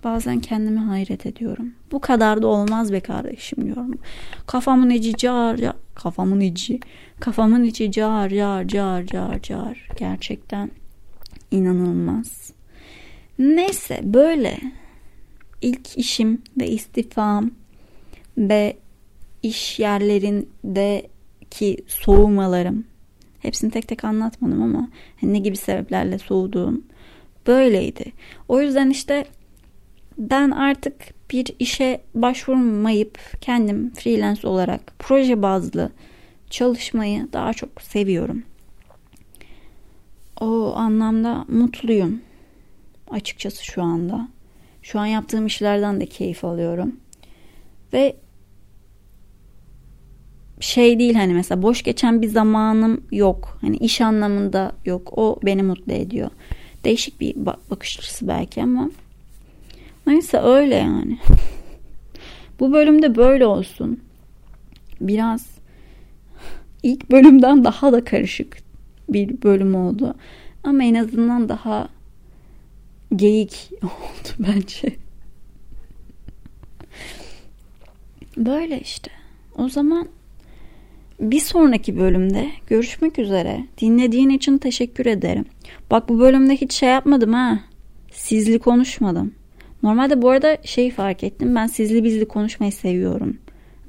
Bazen 0.05 0.41
kendimi 0.41 0.79
hayret 0.79 1.27
ediyorum. 1.27 1.73
Bu 1.93 2.01
kadar 2.01 2.43
da 2.43 2.47
olmaz 2.47 2.93
be 2.93 3.01
kardeşim 3.01 3.65
diyorum. 3.65 3.99
Kafamın 4.47 4.91
içi 4.91 5.17
car 5.17 5.59
ya 5.59 5.75
kafamın 5.95 6.41
içi 6.41 6.81
kafamın 7.21 7.65
içi 7.65 7.93
car 7.93 8.31
car 8.31 8.69
car 8.69 9.07
car 9.07 9.43
car 9.43 9.89
gerçekten 9.99 10.71
inanılmaz. 11.51 12.53
Neyse 13.39 14.01
böyle 14.05 14.59
ilk 15.63 15.99
işim 15.99 16.43
ve 16.61 16.69
istifam 16.69 17.51
ve 18.39 18.77
iş 19.43 19.79
yerlerindeki 19.79 21.77
soğumalarım 21.87 22.85
hepsini 23.41 23.71
tek 23.71 23.89
tek 23.89 24.05
anlatmadım 24.05 24.63
ama 24.63 24.89
ne 25.23 25.39
gibi 25.39 25.57
sebeplerle 25.57 26.19
soğuduğum 26.19 26.85
böyleydi. 27.47 28.13
O 28.49 28.61
yüzden 28.61 28.91
işte 28.91 29.25
ben 30.19 30.51
artık 30.51 30.95
bir 31.31 31.47
işe 31.59 32.01
başvurmayıp 32.15 33.19
kendim 33.41 33.93
freelance 33.95 34.49
olarak 34.49 34.93
proje 34.99 35.43
bazlı 35.43 35.91
çalışmayı 36.51 37.29
daha 37.33 37.53
çok 37.53 37.83
seviyorum. 37.83 38.43
O 40.41 40.75
anlamda 40.77 41.45
mutluyum 41.49 42.21
açıkçası 43.13 43.65
şu 43.65 43.83
anda. 43.83 44.29
Şu 44.83 45.01
an 45.01 45.07
yaptığım 45.07 45.47
işlerden 45.47 46.01
de 46.01 46.07
keyif 46.07 46.45
alıyorum. 46.45 46.97
Ve 47.93 48.17
şey 50.61 50.99
değil 50.99 51.15
hani 51.15 51.35
mesela 51.35 51.63
boş 51.63 51.83
geçen 51.83 52.23
bir 52.23 52.29
zamanım 52.29 53.05
yok. 53.11 53.59
Hani 53.61 53.77
iş 53.77 54.01
anlamında 54.01 54.73
yok. 54.85 55.19
O 55.19 55.41
beni 55.43 55.63
mutlu 55.63 55.93
ediyor. 55.93 56.31
Değişik 56.85 57.21
bir 57.21 57.47
bakış 57.71 57.99
açısı 57.99 58.29
belki 58.29 58.63
ama 58.63 58.91
neyse 60.07 60.39
öyle 60.39 60.75
yani. 60.75 61.19
Bu 62.61 62.73
bölümde 62.73 63.17
böyle 63.17 63.47
olsun. 63.47 64.01
Biraz 65.01 65.47
ilk 66.83 67.11
bölümden 67.11 67.65
daha 67.65 67.93
da 67.93 68.05
karışık 68.05 68.59
bir 69.09 69.43
bölüm 69.43 69.75
oldu. 69.75 70.15
Ama 70.65 70.85
en 70.85 70.95
azından 70.95 71.49
daha 71.49 71.89
geyik 73.17 73.71
oldu 73.83 74.29
bence. 74.39 74.97
Böyle 78.37 78.81
işte. 78.81 79.11
O 79.59 79.69
zaman 79.69 80.09
bir 81.21 81.41
sonraki 81.41 81.99
bölümde 81.99 82.51
görüşmek 82.67 83.19
üzere. 83.19 83.67
Dinlediğin 83.81 84.31
için 84.31 84.59
teşekkür 84.59 85.07
ederim. 85.07 85.45
Bak 85.91 86.09
bu 86.09 86.19
bölümde 86.19 86.57
hiç 86.57 86.73
şey 86.73 86.89
yapmadım 86.89 87.33
ha. 87.33 87.59
Sizli 88.13 88.59
konuşmadım. 88.59 89.35
Normalde 89.83 90.23
bu 90.23 90.31
arada 90.31 90.59
şeyi 90.65 90.91
fark 90.91 91.25
ettim. 91.25 91.55
Ben 91.55 91.67
sizli 91.67 92.05
bizli 92.05 92.29
konuşmayı 92.29 92.73
seviyorum. 92.73 93.39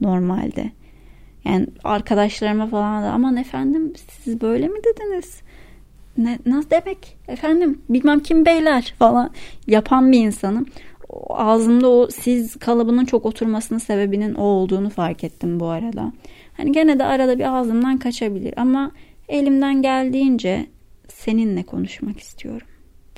Normalde. 0.02 0.72
Yani 1.46 1.68
arkadaşlarıma 1.84 2.68
falan 2.68 3.04
da 3.04 3.12
aman 3.12 3.38
efendim 3.38 3.94
siz 4.24 4.42
böyle 4.42 4.68
mi 4.68 4.80
dediniz? 4.84 5.42
Ne, 6.18 6.39
nasıl 6.45 6.70
demek 6.70 7.18
efendim 7.28 7.82
bilmem 7.89 8.20
kim 8.20 8.45
beyler 8.45 8.93
falan 8.99 9.32
yapan 9.68 10.11
bir 10.11 10.20
insanım. 10.20 10.66
Ağzımda 11.30 11.89
o 11.89 12.07
siz 12.09 12.55
kalıbının 12.55 13.05
çok 13.05 13.26
oturmasının 13.26 13.80
sebebinin 13.80 14.34
o 14.34 14.43
olduğunu 14.43 14.89
fark 14.89 15.24
ettim 15.24 15.59
bu 15.59 15.68
arada. 15.68 16.14
Hani 16.57 16.72
gene 16.72 16.99
de 16.99 17.03
arada 17.03 17.39
bir 17.39 17.57
ağzımdan 17.57 17.97
kaçabilir 17.97 18.53
ama 18.57 18.91
elimden 19.30 19.82
geldiğince 19.82 20.68
seninle 21.07 21.64
konuşmak 21.64 22.20
istiyorum. 22.20 22.68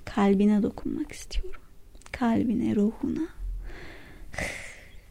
Kalbine 0.06 0.64
dokunmak 0.64 1.12
istiyorum. 1.12 1.62
Kalbine, 2.12 2.76
ruhuna. 2.76 3.28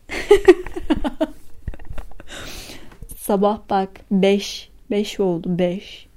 Sabah 3.16 3.60
bak 3.70 3.90
5 4.10 4.70
5 4.90 5.20
oldu 5.20 5.58
5. 5.58 6.08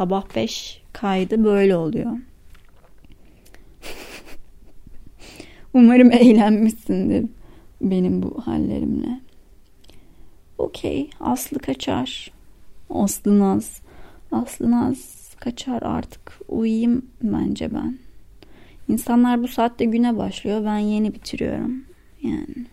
Sabah 0.00 0.36
5 0.36 0.82
kaydı 0.92 1.44
böyle 1.44 1.76
oluyor. 1.76 2.12
Umarım 5.74 6.12
eğlenmişsindir 6.12 7.26
benim 7.80 8.22
bu 8.22 8.42
hallerimle. 8.46 9.20
Okey 10.58 11.10
Aslı 11.20 11.58
kaçar. 11.58 12.30
Aslı 12.90 13.38
Naz. 13.38 13.80
Aslı 14.32 14.70
Naz 14.70 15.34
kaçar 15.40 15.82
artık. 15.82 16.40
Uyuyayım 16.48 17.06
bence 17.22 17.74
ben. 17.74 17.98
İnsanlar 18.88 19.42
bu 19.42 19.48
saatte 19.48 19.84
güne 19.84 20.16
başlıyor. 20.16 20.64
Ben 20.64 20.78
yeni 20.78 21.14
bitiriyorum. 21.14 21.84
Yani 22.22 22.66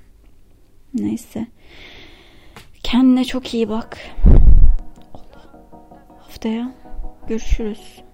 neyse. 0.93 1.47
Kendine 2.83 3.25
çok 3.25 3.53
iyi 3.53 3.69
bak. 3.69 3.97
Allah. 5.13 5.65
Haftaya 6.19 6.86
görüşürüz. 7.27 8.06